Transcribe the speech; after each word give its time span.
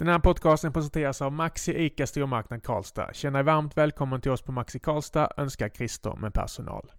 Den 0.00 0.08
här 0.08 0.18
podcasten 0.18 0.72
presenteras 0.72 1.22
av 1.22 1.32
Maxi 1.32 1.84
ICA 1.84 2.06
Stormarknad 2.06 2.62
Karlstad. 2.62 3.12
Känn 3.12 3.32
dig 3.32 3.42
varmt 3.42 3.76
välkommen 3.76 4.20
till 4.20 4.30
oss 4.30 4.42
på 4.42 4.52
Maxi 4.52 4.78
Karlstad, 4.78 5.32
önskar 5.36 5.68
Christer 5.68 6.16
med 6.16 6.34
personal. 6.34 6.92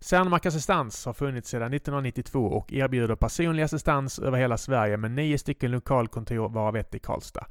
Cernmark 0.00 0.46
Assistans 0.46 1.06
har 1.06 1.12
funnits 1.12 1.50
sedan 1.50 1.74
1992 1.74 2.40
och 2.40 2.72
erbjuder 2.72 3.16
personlig 3.16 3.62
assistans 3.62 4.18
över 4.18 4.38
hela 4.38 4.56
Sverige 4.56 4.96
med 4.96 5.10
nio 5.10 5.38
stycken 5.38 5.70
lokalkontor 5.70 6.48
varav 6.48 6.76
ett 6.76 6.94
i 6.94 6.98
Karlstad. 6.98 7.46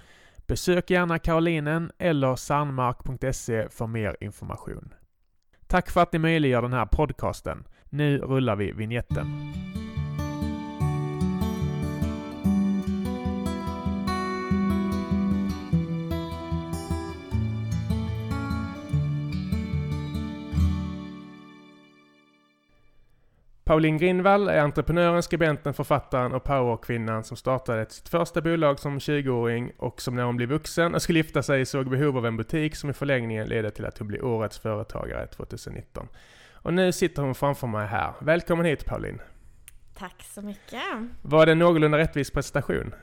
Besök 0.48 0.90
gärna 0.90 1.20
Karolinen 1.20 1.92
eller 1.98 2.36
sandmark.se 2.36 3.70
för 3.70 3.88
mer 3.88 4.18
information. 4.22 4.94
Tack 5.68 5.90
för 5.90 6.02
att 6.02 6.14
ni 6.14 6.20
möjliggör 6.20 6.62
den 6.62 6.74
här 6.74 6.86
podcasten. 6.86 7.68
Nu 7.90 8.18
rullar 8.18 8.56
vi 8.56 8.72
vignetten. 8.72 9.28
Pauline 23.68 23.98
Grindvall 23.98 24.48
är 24.48 24.60
entreprenören, 24.60 25.24
skribenten, 25.24 25.74
författaren 25.74 26.34
och 26.34 26.44
powerkvinnan 26.44 27.24
som 27.24 27.38
startade 27.38 27.90
sitt 27.90 28.10
första 28.10 28.42
bolag 28.42 28.80
som 28.80 29.00
20-åring 29.00 29.72
och 29.78 30.02
som 30.02 30.16
när 30.16 30.24
hon 30.24 30.38
blev 30.38 30.50
vuxen 30.50 30.96
och 30.96 31.02
skulle 31.02 31.20
gifta 31.20 31.44
sig 31.44 31.66
såg 31.66 31.90
behov 31.90 32.18
av 32.18 32.26
en 32.26 32.38
butik 32.38 32.76
som 32.76 32.90
i 32.90 32.94
förlängningen 32.94 33.48
ledde 33.48 33.72
till 33.72 33.86
att 33.86 33.98
hon 33.98 34.08
blev 34.08 34.26
årets 34.26 34.60
företagare 34.60 35.28
2019. 35.28 36.08
Och 36.54 36.74
nu 36.74 36.92
sitter 36.92 37.22
hon 37.22 37.36
framför 37.36 37.68
mig 37.68 37.88
här. 37.88 38.14
Välkommen 38.20 38.66
hit 38.66 38.86
Pauline! 38.86 39.22
Tack 39.98 40.24
så 40.24 40.42
mycket! 40.42 40.84
Var 41.22 41.46
det 41.46 41.52
en 41.52 41.60
någorlunda 41.60 41.98
rättvis 41.98 42.32
prestation? 42.32 42.96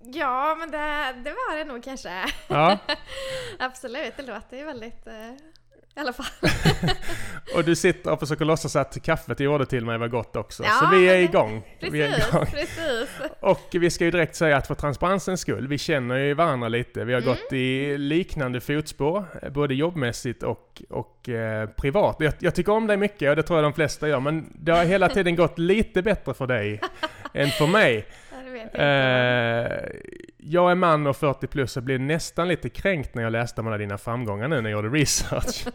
Ja, 0.00 0.56
men 0.58 0.70
det, 0.70 1.12
det 1.24 1.30
var 1.30 1.58
det 1.58 1.64
nog 1.64 1.84
kanske. 1.84 2.24
Ja. 2.48 2.78
Absolut, 3.58 4.16
det 4.16 4.22
låter 4.22 4.56
ju 4.56 4.64
väldigt 4.64 5.06
eh, 5.06 5.12
i 5.96 6.00
alla 6.00 6.12
fall. 6.12 6.26
och 7.54 7.64
du 7.64 7.76
sitter 7.76 8.10
och 8.12 8.20
försöker 8.20 8.44
låtsas 8.44 8.76
att 8.76 9.02
kaffet 9.02 9.38
du 9.38 9.44
gjorde 9.44 9.66
till 9.66 9.84
mig 9.84 9.98
var 9.98 10.08
gott 10.08 10.36
också. 10.36 10.62
Ja, 10.62 10.70
så 10.70 10.96
vi 10.96 11.08
är 11.08 11.16
igång. 11.16 11.62
Precis, 11.80 11.94
Vi 11.94 12.02
är 12.02 12.28
igång. 12.28 12.46
precis. 12.46 13.08
Och 13.40 13.68
vi 13.72 13.90
ska 13.90 14.04
ju 14.04 14.10
direkt 14.10 14.36
säga 14.36 14.56
att 14.56 14.66
för 14.66 14.74
transparensens 14.74 15.40
skull, 15.40 15.68
vi 15.68 15.78
känner 15.78 16.16
ju 16.16 16.34
varandra 16.34 16.68
lite. 16.68 17.04
Vi 17.04 17.12
har 17.14 17.20
Mm. 17.20 17.34
gått 17.34 17.52
i 17.52 17.98
liknande 17.98 18.60
fotspår, 18.60 19.24
både 19.50 19.74
jobbmässigt 19.74 20.42
och, 20.42 20.82
och 20.90 21.28
eh, 21.28 21.68
privat. 21.68 22.16
Jag, 22.18 22.32
jag 22.38 22.54
tycker 22.54 22.72
om 22.72 22.86
dig 22.86 22.96
mycket 22.96 23.30
och 23.30 23.36
det 23.36 23.42
tror 23.42 23.56
jag 23.58 23.64
de 23.64 23.72
flesta 23.72 24.08
gör, 24.08 24.20
men 24.20 24.52
det 24.54 24.72
har 24.72 24.84
hela 24.84 25.08
tiden 25.08 25.36
gått 25.36 25.58
lite 25.58 26.02
bättre 26.02 26.34
för 26.34 26.46
dig 26.46 26.80
än 27.34 27.48
för 27.50 27.66
mig. 27.66 28.06
Ja, 28.30 28.36
det 28.44 28.50
vet 28.50 28.70
jag. 28.74 29.72
Eh, 29.72 29.88
jag 30.44 30.70
är 30.70 30.74
man 30.74 31.06
och 31.06 31.16
40 31.16 31.46
plus 31.46 31.76
och 31.76 31.82
blev 31.82 32.00
nästan 32.00 32.48
lite 32.48 32.68
kränkt 32.68 33.14
när 33.14 33.22
jag 33.22 33.32
läste 33.32 33.60
om 33.60 33.66
alla 33.66 33.78
dina 33.78 33.98
framgångar 33.98 34.48
nu 34.48 34.60
när 34.60 34.70
jag 34.70 34.84
gjorde 34.84 34.98
research. 34.98 35.66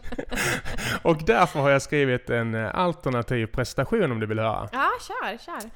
och 1.02 1.24
därför 1.26 1.60
har 1.60 1.70
jag 1.70 1.82
skrivit 1.82 2.30
en 2.30 2.54
eh, 2.54 2.74
alternativ 2.74 3.46
prestation 3.46 4.12
om 4.12 4.20
du 4.20 4.26
vill 4.26 4.38
höra. 4.38 4.68
Ja, 4.72 4.88
kör, 5.00 5.38
kör. 5.38 5.70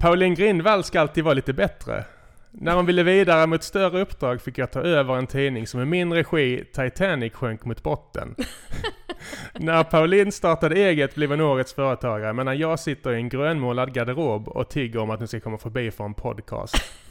Pauline 0.00 0.34
Grindvall 0.34 0.84
ska 0.84 1.00
alltid 1.00 1.24
vara 1.24 1.34
lite 1.34 1.52
bättre. 1.52 2.04
När 2.50 2.74
hon 2.74 2.86
ville 2.86 3.02
vidare 3.02 3.46
mot 3.46 3.62
större 3.62 4.00
uppdrag 4.00 4.42
fick 4.42 4.58
jag 4.58 4.70
ta 4.70 4.80
över 4.80 5.16
en 5.16 5.26
tidning 5.26 5.66
som 5.66 5.80
i 5.80 5.84
min 5.84 6.12
regi 6.12 6.64
Titanic 6.72 7.32
sjönk 7.32 7.64
mot 7.64 7.82
botten. 7.82 8.34
när 9.52 9.84
Pauline 9.84 10.32
startade 10.32 10.74
eget 10.76 11.14
blev 11.14 11.30
hon 11.30 11.40
årets 11.40 11.74
företagare, 11.74 12.32
medan 12.32 12.58
jag 12.58 12.80
sitter 12.80 13.12
i 13.12 13.16
en 13.16 13.28
grönmålad 13.28 13.94
garderob 13.94 14.48
och 14.48 14.70
tigger 14.70 15.00
om 15.00 15.10
att 15.10 15.18
hon 15.18 15.28
ska 15.28 15.40
komma 15.40 15.58
förbi 15.58 15.90
för 15.90 16.04
en 16.04 16.14
podcast. 16.14 17.07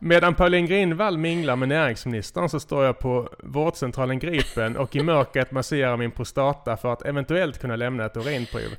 Medan 0.00 0.34
Pauline 0.34 0.66
Grindvall 0.66 1.18
minglar 1.18 1.56
med 1.56 1.68
näringsministern 1.68 2.48
så 2.48 2.60
står 2.60 2.84
jag 2.84 2.98
på 2.98 3.28
vårdcentralen 3.42 4.18
Gripen 4.18 4.76
och 4.76 4.96
i 4.96 5.02
mörkret 5.02 5.50
masserar 5.52 5.96
min 5.96 6.10
prostata 6.10 6.76
för 6.76 6.92
att 6.92 7.02
eventuellt 7.02 7.58
kunna 7.60 7.76
lämna 7.76 8.04
ett 8.04 8.16
urinprov. 8.16 8.76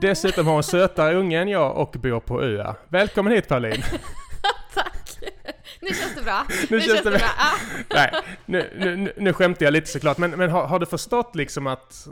Dessutom 0.00 0.46
har 0.46 0.54
hon 0.54 0.62
sötare 0.62 1.14
unge 1.14 1.40
än 1.40 1.48
jag 1.48 1.76
och 1.76 1.90
bor 1.98 2.20
på 2.20 2.42
ÖA. 2.42 2.74
Välkommen 2.88 3.32
hit 3.32 3.48
Pauline! 3.48 3.82
Tack! 4.74 5.18
Nu 5.80 5.88
känns 5.88 6.14
det 6.14 6.22
bra. 6.22 6.46
Nu 6.70 6.80
känns 6.80 7.02
det 7.02 7.10
bra. 7.10 7.20
Ja. 7.20 7.52
Nej, 7.94 8.10
nu, 8.46 8.70
nu, 8.78 8.96
nu- 8.96 9.12
nu 9.16 9.32
skämtar 9.32 9.66
jag 9.66 9.72
lite 9.72 9.86
såklart, 9.90 10.18
men, 10.18 10.30
men 10.30 10.50
har, 10.50 10.66
har 10.66 10.78
du 10.78 10.86
förstått 10.86 11.34
liksom 11.36 11.66
att 11.66 12.08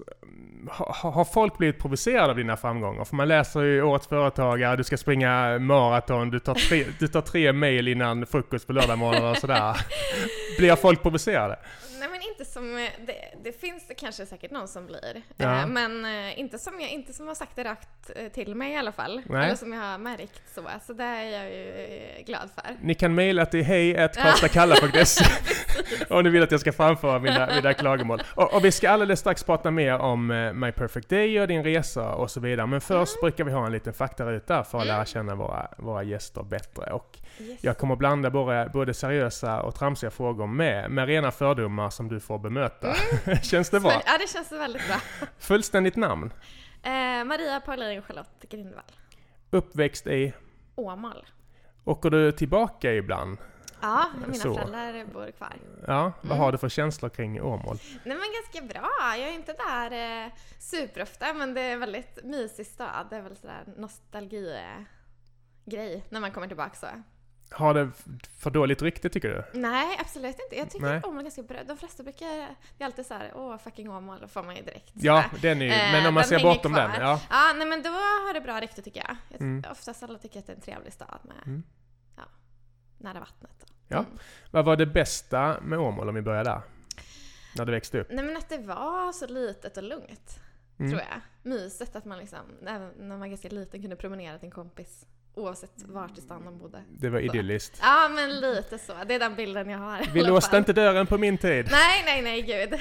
har, 0.71 1.11
har 1.11 1.25
folk 1.25 1.59
blivit 1.59 1.79
provocerade 1.79 2.31
av 2.31 2.37
dina 2.37 2.57
framgångar? 2.57 3.05
För 3.05 3.17
man 3.17 3.29
läser 3.29 3.61
ju 3.61 3.83
Årets 3.83 4.07
Företagare, 4.07 4.77
du 4.77 4.85
ska 4.85 4.97
springa 4.97 5.59
maraton, 5.59 6.31
du 6.31 6.39
tar 6.39 6.55
tre, 6.55 6.85
du 6.99 7.09
tar 7.09 7.21
tre 7.21 7.53
mil 7.53 7.89
innan 7.89 8.27
frukost 8.27 8.67
på 8.67 8.73
lördagmorgonen 8.73 9.31
och 9.31 9.37
sådär. 9.37 9.77
Blir 10.59 10.77
folk 10.77 11.03
provocerade? 11.03 11.59
Nej 11.99 12.09
men 12.09 12.23
inte 12.23 12.45
som, 12.45 12.77
eh, 12.77 12.91
det, 13.07 13.15
det 13.45 13.61
finns 13.61 13.89
det 13.89 13.95
kanske 13.95 14.27
säkert 14.27 14.51
någon 14.51 14.69
som 14.69 14.87
blir. 14.87 15.23
Ja. 15.37 15.61
Eh, 15.61 15.67
Men 15.67 16.05
eh, 16.05 16.41
inte 16.41 16.59
som, 16.59 16.81
jag, 16.81 16.91
inte 16.91 17.13
som 17.13 17.29
har 17.29 17.35
sagt 17.35 17.57
det 17.57 17.65
rakt 17.65 18.11
till 18.35 18.55
mig 18.55 18.73
i 18.73 18.77
alla 18.77 18.93
fall. 18.93 19.23
Nej. 19.27 19.45
Eller 19.45 19.57
som 19.57 19.73
jag 19.73 19.81
har 19.81 19.99
märkt 19.99 20.43
så. 20.55 20.63
Så 20.87 20.93
det 20.93 21.05
är 21.05 21.25
jag 21.25 21.51
ju 21.51 22.25
glad 22.27 22.51
för. 22.55 22.77
Ni 22.81 22.95
kan 22.95 23.15
mejla 23.15 23.47
till 23.47 23.65
hej.karlstadkalla.se 23.65 25.25
om 26.09 26.25
ni 26.25 26.31
vill 26.31 26.43
att 26.43 26.51
jag 26.51 26.61
ska 26.61 26.73
framföra 26.73 27.19
mina, 27.19 27.49
mina 27.57 27.75
klagomål. 27.75 28.23
Och, 28.35 28.55
och 28.55 28.65
vi 28.65 28.73
ska 28.73 28.91
alldeles 28.91 29.21
strax 29.21 29.45
prata 29.45 29.71
mer 29.71 29.99
om 29.99 30.53
My 30.61 30.73
Perfect 30.73 31.09
Day 31.09 31.41
och 31.41 31.49
din 31.49 31.65
resa 31.65 32.15
och 32.15 32.31
så 32.31 32.41
vidare. 32.41 32.67
Men 32.67 32.81
först 32.81 33.21
brukar 33.21 33.45
vi 33.45 33.53
ha 33.53 33.67
en 33.67 33.73
liten 33.73 33.93
faktaruta 33.93 34.65
för 34.65 34.79
att 34.79 34.87
lära 34.87 35.05
känna 35.05 35.35
våra, 35.35 35.69
våra 35.79 36.03
gäster 36.03 36.43
bättre. 36.43 36.93
Och 36.93 37.19
Yes. 37.41 37.65
jag 37.65 37.79
kommer 37.79 37.97
blanda 37.97 38.31
både, 38.31 38.71
både 38.73 38.95
seriösa 38.95 39.63
och 39.63 39.75
tramsiga 39.75 40.11
frågor 40.11 40.47
med, 40.47 40.91
med 40.91 41.07
rena 41.07 41.31
fördomar 41.31 41.91
som 41.91 42.09
du 42.09 42.21
får 42.21 42.39
bemöta. 42.39 42.95
Känns 43.43 43.71
det 43.71 43.81
bra? 43.81 43.93
Ja, 44.07 44.19
det 44.21 44.29
känns 44.31 44.53
väldigt 44.53 44.87
bra. 44.89 44.97
Fullständigt 45.39 45.97
namn? 45.97 46.33
Eh, 46.83 47.25
Maria 47.25 47.61
Pauline 47.61 48.03
Charlotte 48.03 48.45
Grindvall. 48.51 48.83
Uppväxt 49.51 50.07
i? 50.07 50.33
Åmål. 50.75 51.27
Åker 51.85 52.11
du 52.11 52.33
tillbaka 52.33 52.93
ibland? 52.93 53.39
Ja, 53.85 54.07
mina 54.21 54.35
Så. 54.35 54.55
föräldrar 54.55 55.05
bor 55.13 55.31
kvar. 55.31 55.57
Ja, 55.87 56.13
vad 56.21 56.25
Mm. 56.31 56.39
har 56.39 56.53
du 56.53 56.59
för 56.59 56.69
känslor 56.69 57.09
kring 57.09 57.43
Åmål? 57.43 57.79
Nej 58.05 58.17
men 58.17 58.27
ganska 58.43 58.75
bra. 58.81 58.91
Jag 59.01 59.29
är 59.29 59.33
inte 59.33 59.53
där 59.53 60.25
eh, 60.27 60.33
superofta 60.59 61.35
men 61.35 61.55
det 61.55 61.61
är 61.61 61.73
en 61.73 61.81
väldigt 61.81 62.25
mysig 62.25 62.67
stad. 62.67 63.07
Det 63.11 63.17
är 63.17 63.23
väl 63.23 63.37
sådär 63.37 63.65
nostalgi 63.77 64.55
eh, 64.57 64.83
grej 65.65 66.05
när 66.09 66.21
man 66.21 66.33
kommer 66.33 66.47
tillbaka 66.47 66.75
så. 66.75 66.87
Har 67.51 67.75
det 67.75 67.91
för 68.39 68.51
dåligt 68.51 68.83
rykte 68.83 69.09
tycker 69.09 69.29
du? 69.53 69.59
Nej, 69.61 69.97
absolut 70.01 70.39
inte. 70.41 70.57
Jag 70.57 70.71
tycker 70.71 70.87
Nej. 70.87 71.01
Åmål 71.05 71.19
är 71.19 71.23
ganska 71.23 71.43
bra. 71.43 71.65
De 71.65 71.77
flesta 71.77 72.03
brukar, 72.03 72.27
det 72.79 72.85
är 72.85 72.87
alltid 72.87 73.07
så 73.07 73.15
här, 73.15 73.33
åh 73.35 73.59
fucking 73.59 73.91
Åmål, 73.91 74.19
då 74.21 74.29
får 74.29 74.43
man 74.43 74.57
ju 74.57 74.63
direkt. 74.63 74.93
Ja, 74.95 75.25
den 75.43 75.63
är 75.63 75.67
ju, 75.67 75.73
Eh, 75.73 75.93
men 75.93 76.07
om 76.07 76.15
man 76.15 76.25
ser 76.25 76.43
bortom 76.43 76.73
den, 76.73 76.91
ja. 77.01 77.21
Ja, 77.31 77.53
nej 77.57 77.67
men 77.67 77.83
då 77.83 77.91
har 77.91 78.35
det 78.35 78.41
bra 78.41 78.61
rykte 78.61 78.83
tycker 78.83 79.01
jag. 79.09 79.17
jag 79.29 79.41
Mm. 79.41 79.65
Oftast 79.71 80.03
alla 80.03 80.19
tycker 80.19 80.39
att 80.39 80.47
det 80.47 80.53
är 80.53 80.57
en 80.57 80.63
trevlig 80.63 80.93
stad 80.93 81.19
med, 81.23 81.37
Mm. 81.47 81.63
ja, 82.17 82.23
nära 82.99 83.21
vattnet. 83.21 83.67
Ja. 83.89 84.05
Vad 84.51 84.65
var 84.65 84.77
det 84.77 84.87
bästa 84.87 85.61
med 85.63 85.79
Åmål 85.79 86.09
om 86.09 86.15
vi 86.15 86.23
börjar 86.23 86.45
där? 86.45 86.61
När 87.57 87.65
du 87.65 87.73
växte 87.73 88.01
upp? 88.01 88.09
Nej 88.11 88.25
men 88.25 88.37
att 88.37 88.49
det 88.49 88.59
var 88.59 89.13
så 89.13 89.27
litet 89.27 89.77
och 89.77 89.83
lugnt. 89.83 90.39
Mm. 90.79 90.91
tror 90.91 91.03
jag. 91.11 91.21
Mysigt 91.53 91.97
att 91.97 92.05
man 92.05 92.19
liksom, 92.19 92.39
även 92.67 92.91
när 92.99 93.07
man 93.07 93.21
var 93.21 93.27
ganska 93.27 93.49
liten, 93.49 93.81
kunde 93.81 93.97
promenera 93.97 94.39
till 94.39 94.47
en 94.47 94.51
kompis. 94.51 95.07
Oavsett 95.35 95.71
vart 95.77 96.19
i 96.19 96.21
stan 96.21 96.45
de 96.45 96.59
bodde. 96.59 96.85
Det 96.89 97.09
var 97.09 97.19
Så. 97.19 97.25
idylliskt. 97.25 97.79
Ja, 97.83 98.09
men 98.09 98.41
lite 98.41 98.79
så. 98.79 98.93
Det 99.07 99.15
är 99.15 99.19
den 99.19 99.35
bilden 99.35 99.71
jag 99.71 99.79
har. 99.79 100.07
Vi 100.13 100.23
låste 100.23 100.57
inte 100.57 100.73
dörren 100.73 101.07
på 101.07 101.19
min 101.19 101.39
tid. 101.39 101.69
Nej, 101.71 102.03
nej, 102.05 102.23
nej, 102.23 102.43
gud. 102.43 102.81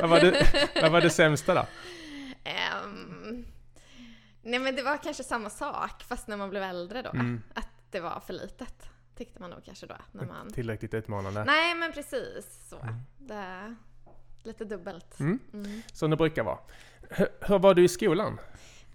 Vad 0.00 0.10
var 0.10 0.20
det, 0.20 0.46
vad 0.82 0.92
var 0.92 1.00
det 1.00 1.10
sämsta 1.10 1.54
då? 1.54 1.66
Ehm, 2.44 3.46
nej, 4.42 4.58
men 4.58 4.76
det 4.76 4.82
var 4.82 4.96
kanske 4.96 5.24
samma 5.24 5.50
sak, 5.50 6.02
fast 6.08 6.28
när 6.28 6.36
man 6.36 6.50
blev 6.50 6.62
äldre 6.62 7.02
då. 7.02 7.10
Mm. 7.10 7.42
Att 7.54 7.68
det 7.90 8.00
var 8.00 8.20
för 8.26 8.32
litet. 8.32 8.88
Tyckte 9.16 9.40
man 9.40 9.50
nog 9.50 9.64
kanske 9.64 9.86
då. 9.86 9.96
När 10.12 10.26
man... 10.26 10.50
Tillräckligt 10.52 10.94
utmanande. 10.94 11.44
Nej, 11.44 11.74
men 11.74 11.92
precis 11.92 12.68
så. 12.68 12.76
Mm. 12.76 12.94
Det... 13.18 13.74
Lite 14.42 14.64
dubbelt. 14.64 15.20
Mm. 15.20 15.40
Mm. 15.52 15.82
Som 15.92 16.10
det 16.10 16.16
brukar 16.16 16.42
vara. 16.44 16.58
Hur, 17.10 17.28
hur 17.40 17.58
var 17.58 17.74
du 17.74 17.84
i 17.84 17.88
skolan? 17.88 18.40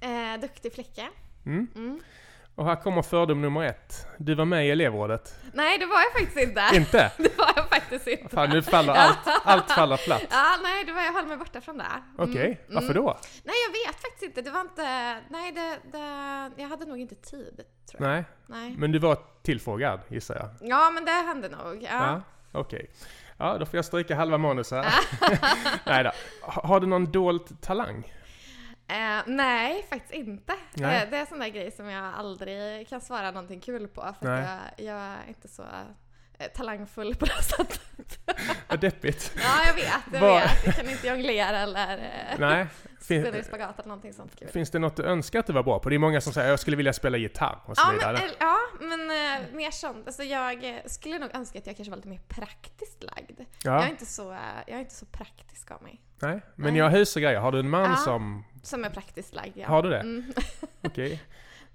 Eh, 0.02 0.42
duktig 0.42 0.74
flicka. 0.74 1.10
Mm. 1.46 2.02
Och 2.60 2.66
här 2.66 2.76
kommer 2.76 3.02
fördom 3.02 3.42
nummer 3.42 3.64
ett. 3.64 4.08
Du 4.18 4.36
var 4.36 4.46
med 4.46 4.68
i 4.68 4.70
elevrådet. 4.72 5.36
Nej, 5.54 5.78
det 5.78 5.86
var 5.86 6.00
jag 6.00 6.12
faktiskt 6.12 6.38
inte. 6.38 6.62
Inte? 6.74 7.12
Det 7.18 7.38
var 7.38 7.52
jag 7.56 7.70
faktiskt 7.70 8.08
inte. 8.08 8.36
Fan, 8.36 8.50
nu 8.50 8.62
faller 8.62 8.94
allt, 8.94 9.18
allt 9.44 9.72
faller 9.72 9.98
platt. 9.98 10.22
Ja, 10.32 10.46
nej, 10.64 10.84
det 10.86 10.92
var 10.92 11.02
jag 11.02 11.14
höll 11.14 11.26
mig 11.26 11.38
borta 11.38 11.62
från 11.62 11.78
det. 11.78 11.84
Mm. 12.18 12.30
Okej, 12.30 12.62
varför 12.70 12.90
Mm. 12.92 13.04
då? 13.04 13.18
Nej, 13.44 13.56
jag 13.68 13.72
vet 13.92 14.02
faktiskt 14.02 14.24
inte. 14.24 14.42
Det 14.42 14.52
var 14.52 14.62
inte... 14.62 14.84
Nej, 15.30 15.52
det, 15.52 15.78
det, 15.92 16.62
jag 16.62 16.70
hade 16.70 16.86
nog 16.86 17.00
inte 17.00 17.16
tid, 17.16 17.62
tror 17.92 18.04
jag. 18.04 18.10
Nej, 18.16 18.24
Nej. 18.48 18.76
men 18.78 18.92
du 18.92 19.00
var 19.00 19.18
tillfrågad 19.44 20.00
gissar 20.08 20.36
jag. 20.36 20.70
Ja, 20.70 20.90
men 20.94 21.06
det 21.06 21.12
hände 21.12 21.50
nog. 21.50 21.84
Ja. 21.84 21.90
Ja, 21.92 22.22
okej. 22.60 22.90
Ja, 23.38 23.58
då 23.58 23.66
får 23.66 23.76
jag 23.78 23.86
stryka 23.86 24.16
halva 24.16 24.38
manus 24.38 24.72
här. 24.72 24.86
Nej 25.86 26.04
då. 26.04 26.12
Ha- 26.42 26.68
Har 26.68 26.80
du 26.80 26.88
någon 26.88 27.12
dold 27.12 27.62
talang? 27.62 28.14
Eh, 28.90 29.24
nej, 29.26 29.86
faktiskt 29.90 30.14
inte. 30.14 30.54
Nej. 30.74 31.04
Eh, 31.04 31.10
det 31.10 31.18
är 31.18 31.22
en 31.22 31.28
sån 31.28 31.40
där 31.40 31.48
grej 31.50 31.72
som 31.72 31.90
jag 31.90 32.14
aldrig 32.14 32.88
kan 32.90 33.02
svara 33.02 33.32
någonting 33.32 33.60
kul 33.60 33.88
på 33.88 34.14
för 34.20 34.28
jag, 34.28 34.60
jag 34.78 34.98
är 34.98 35.28
inte 35.28 35.48
så 35.48 35.62
eh, 35.62 35.70
talangfull 36.48 37.16
på 37.16 37.26
det 37.26 37.44
sättet. 37.44 38.20
Vad 38.70 38.80
deppigt. 38.80 39.32
Ja, 39.36 39.66
jag 39.68 39.74
vet. 39.74 39.86
Jag 40.14 40.22
vet. 40.42 40.66
Jag 40.66 40.76
kan 40.76 40.90
inte 40.90 41.08
jonglera 41.08 41.58
eller 41.60 41.98
eh, 41.98 42.40
Nej. 42.40 42.68
spela 43.00 43.30
i 43.30 43.32
Fin, 43.34 43.44
spagat 43.44 43.80
eller 43.80 43.88
någonting 43.88 44.14
sånt 44.14 44.40
kul. 44.40 44.48
finns 44.48 44.72
det 44.72 44.80
något 44.80 44.96
du 44.96 45.04
önskar 45.04 45.40
att 45.40 45.48
du 45.48 45.54
var 45.54 45.64
bra 45.64 45.80
på? 45.80 45.90
Det 45.90 45.96
är 45.96 46.00
många 46.00 46.22
som 46.22 46.34
säger 46.34 46.50
jag 46.50 46.60
skulle 46.60 46.78
vilja 46.78 46.94
spela 46.94 47.18
gitarr 47.18 47.60
och 47.66 47.78
så 47.78 47.84
Ja 47.88 47.92
vidare. 47.92 48.14
men, 48.14 48.22
eller- 48.24 48.36
ja, 48.40 48.58
men 48.80 49.00
eh, 49.42 49.56
mer 49.56 49.72
sånt. 49.72 50.08
Alltså 50.08 50.24
jag 50.24 50.64
eh, 50.70 50.76
skulle 50.86 51.20
nog 51.20 51.30
önska 51.36 51.60
att 51.60 51.68
jag 51.68 51.76
kanske 51.76 51.90
var 51.90 51.98
lite 51.98 52.10
mer 52.10 52.22
praktiskt 52.28 53.04
lagd. 53.04 53.40
Jag, 53.64 53.76
är 53.76 53.80
Ja, 53.82 53.88
inte 53.88 54.06
så, 54.06 54.32
eh, 54.32 54.38
jag 54.68 54.76
är 54.76 54.80
inte 54.80 54.96
så 54.96 55.06
praktisk 55.06 55.72
av 55.72 55.84
mig. 55.84 56.02
nej. 56.22 56.42
Men 56.56 56.74
Nej. 56.74 56.80
jag 56.80 56.92
och 57.16 57.22
grejer. 57.22 57.40
Har 57.40 57.52
du 57.52 57.60
en 57.60 57.70
man 57.70 57.90
Ja. 57.92 57.96
som... 57.96 58.46
Som 58.64 58.86
är 58.86 58.90
praktiskt 58.90 59.36
lagd, 59.36 59.58
ja. 59.58 59.68
Har 59.68 59.84
du 59.84 59.90
det? 59.90 60.00
Mm. 60.00 60.34
Okej. 60.84 61.24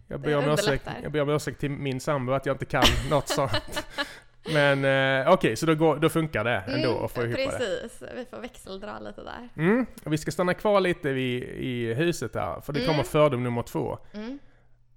Jag 0.08 0.20
Det 0.20 0.26
ber 0.28 0.36
om 0.36 0.44
ursäkt, 0.44 0.60
underlättar. 0.60 0.96
jag 1.02 1.12
ber 1.12 1.20
om 1.20 1.28
ursäkt 1.28 1.60
till 1.60 1.70
min 1.70 2.00
sambo 2.00 2.32
att 2.32 2.46
jag 2.46 2.54
inte 2.54 2.64
kan 2.64 2.84
något 3.10 3.28
sånt. 3.28 3.86
Men 4.52 4.84
eh, 5.26 5.32
okej, 5.32 5.56
så 5.56 5.66
då, 5.66 5.74
går, 5.74 5.96
då 5.96 6.08
funkar 6.08 6.44
det 6.44 6.62
ändå 6.66 7.04
att 7.04 7.10
få 7.12 7.22
ihop 7.22 7.36
det. 7.36 7.42
Mm, 7.44 7.50
Precis, 7.58 8.02
vi 8.16 8.24
får 8.24 8.40
växeldra 8.40 8.98
lite 8.98 9.22
där. 9.22 9.48
Mm. 9.56 9.86
och 10.04 10.12
Vi 10.12 10.18
ska 10.18 10.30
stanna 10.30 10.54
kvar 10.54 10.80
lite 10.80 11.12
vid, 11.12 11.42
i 11.42 11.94
huset 11.94 12.34
här, 12.34 12.60
för 12.60 12.72
det 12.72 12.78
Mm. 12.80 12.90
kommer 12.90 13.04
fördom 13.04 13.42
nummer 13.42 13.62
två. 13.62 13.98
Mm. 14.14 14.38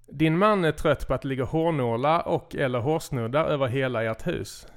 Din 0.09 0.37
man 0.37 0.65
är 0.65 0.71
trött 0.71 1.07
på 1.07 1.13
att 1.13 1.21
det 1.21 1.27
ligger 1.27 1.43
hårnålar 1.43 2.27
och 2.27 2.55
eller 2.55 2.79
hårsnuddar 2.79 3.45
över 3.45 3.67
hela 3.67 4.03
ert 4.03 4.27
hus. 4.27 4.67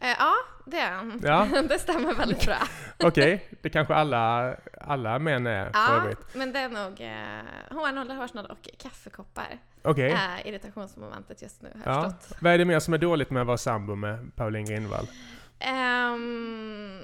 Eh, 0.00 0.08
ja, 0.18 0.32
det 0.64 0.78
är 0.78 0.90
han. 0.90 1.20
Ja. 1.24 1.62
det 1.68 1.78
stämmer 1.78 2.14
väldigt 2.14 2.46
bra. 2.46 2.56
Okej, 3.04 3.48
det 3.62 3.70
kanske 3.70 3.94
alla, 3.94 4.54
alla 4.80 5.18
män 5.18 5.46
är 5.46 5.64
för 5.64 5.70
Ja, 5.74 5.96
övrigt. 5.96 6.34
men 6.34 6.52
det 6.52 6.58
är 6.58 6.68
nog 6.68 7.00
eh, 7.00 7.76
hårnålar, 7.78 8.14
hårsnoddar 8.14 8.50
och 8.52 8.68
kaffekoppar 8.78 9.58
Okej. 9.82 10.10
är 10.10 10.46
irritationsmomentet 10.46 11.42
just 11.42 11.62
nu 11.62 11.68
har 11.84 11.92
jag 11.92 12.04
Ja. 12.04 12.10
förstått. 12.10 12.38
Vad 12.40 12.52
är 12.52 12.58
det 12.58 12.64
mer 12.64 12.78
som 12.80 12.94
är 12.94 12.98
dåligt 12.98 13.30
med 13.30 13.40
att 13.40 13.46
vara 13.46 13.58
sambo 13.58 13.94
med 13.94 14.36
Pauline 14.36 14.64
Grindvall? 14.64 15.06
Ehm, 15.58 17.00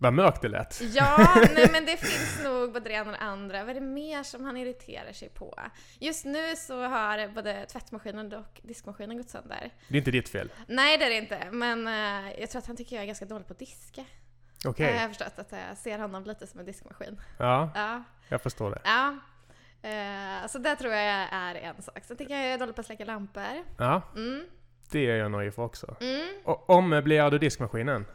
Vad 0.00 0.12
mörkt 0.12 0.42
det 0.42 0.48
lät. 0.48 0.80
ja, 0.94 1.34
nej 1.54 1.68
men 1.72 1.84
det 1.86 1.96
finns 1.96 2.44
nog 2.44 2.72
både 2.72 2.88
det 2.88 2.94
ena 2.94 3.06
och 3.10 3.12
det 3.18 3.24
andra. 3.24 3.60
Vad 3.64 3.70
är 3.76 3.80
det 3.80 3.86
mer 3.86 4.22
som 4.22 4.44
han 4.44 4.56
irriterar 4.56 5.12
sig 5.12 5.28
på? 5.28 5.58
Just 5.98 6.24
nu 6.24 6.56
så 6.56 6.82
har 6.82 7.28
både 7.28 7.66
tvättmaskinen 7.66 8.32
och 8.32 8.60
diskmaskinen 8.62 9.16
gått 9.16 9.30
sönder. 9.30 9.70
Det 9.88 9.94
är 9.94 9.98
inte 9.98 10.10
ditt 10.10 10.28
fel. 10.28 10.52
Nej 10.66 10.98
det 10.98 11.04
är 11.04 11.10
det 11.10 11.16
inte, 11.16 11.50
men 11.50 11.86
eh, 11.86 12.40
jag 12.40 12.50
tror 12.50 12.58
att 12.58 12.66
han 12.66 12.76
tycker 12.76 12.96
jag 12.96 13.02
är 13.02 13.06
ganska 13.06 13.24
dålig 13.24 13.46
på 13.46 13.52
att 13.52 13.58
diska. 13.58 14.04
Okej. 14.66 14.86
Eh, 14.86 14.94
Jag 14.94 15.00
har 15.02 15.08
förstått 15.08 15.32
att 15.38 15.52
jag 15.52 15.76
ser 15.78 15.98
honom 15.98 16.24
lite 16.24 16.46
som 16.46 16.60
en 16.60 16.66
diskmaskin. 16.66 17.20
Ja, 17.38 17.70
Ja. 17.74 18.02
jag 18.28 18.42
förstår 18.42 18.70
det. 18.70 18.80
ja. 18.84 19.16
Eh, 19.82 20.46
så 20.48 20.58
det 20.58 20.76
tror 20.76 20.92
jag 20.92 21.28
är 21.32 21.54
en 21.54 21.82
sak. 21.82 21.98
Sen 22.04 22.16
tycker 22.16 22.34
jag 22.34 22.44
jag 22.44 22.52
är 22.52 22.58
dålig 22.58 22.74
på 22.74 22.80
att 22.80 22.86
släcka 22.86 23.04
lampor. 23.04 23.42
Ja, 23.78 24.02
Mm. 24.16 24.44
det 24.90 25.10
är 25.10 25.16
jag 25.16 25.30
nöjd 25.30 25.54
för 25.54 25.62
också. 25.62 25.96
Mm. 26.00 26.26
Och 26.44 26.70
ommöblerar 26.70 27.30
du 27.30 27.38
diskmaskinen? 27.38 28.06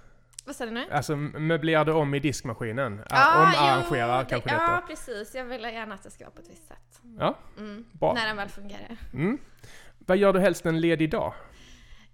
Vad 0.46 0.56
sa 0.56 0.66
du 0.66 0.72
nu? 0.72 0.86
Alltså 0.92 1.16
möblerar 1.16 1.86
du 1.86 1.92
om 1.92 2.14
i 2.16 2.20
diskmaskinen? 2.20 3.02
Ja, 3.10 3.36
Omarrangerar 3.38 4.22
jo, 4.22 4.30
kanske 4.30 4.50
det, 4.50 4.56
Ja, 4.56 4.76
heter. 4.76 4.88
precis. 4.88 5.36
Jag 5.36 5.46
vill 5.46 5.64
gärna 5.64 5.96
att 5.96 6.04
det 6.04 6.12
ska 6.12 6.24
vara 6.24 6.36
på 6.36 6.42
ett 6.42 6.50
visst 6.50 6.68
sätt. 6.68 7.02
Ja, 7.20 7.38
Mm. 7.58 7.86
bra. 7.92 8.14
När 8.14 8.28
den 8.28 8.38
väl 8.38 8.50
fungerar. 8.50 8.98
Mm. 9.14 9.38
Vad 10.00 10.18
gör 10.18 10.34
du 10.34 10.40
helst 10.40 10.66
en 10.66 10.82
ledig 10.82 11.10
dag? 11.12 11.34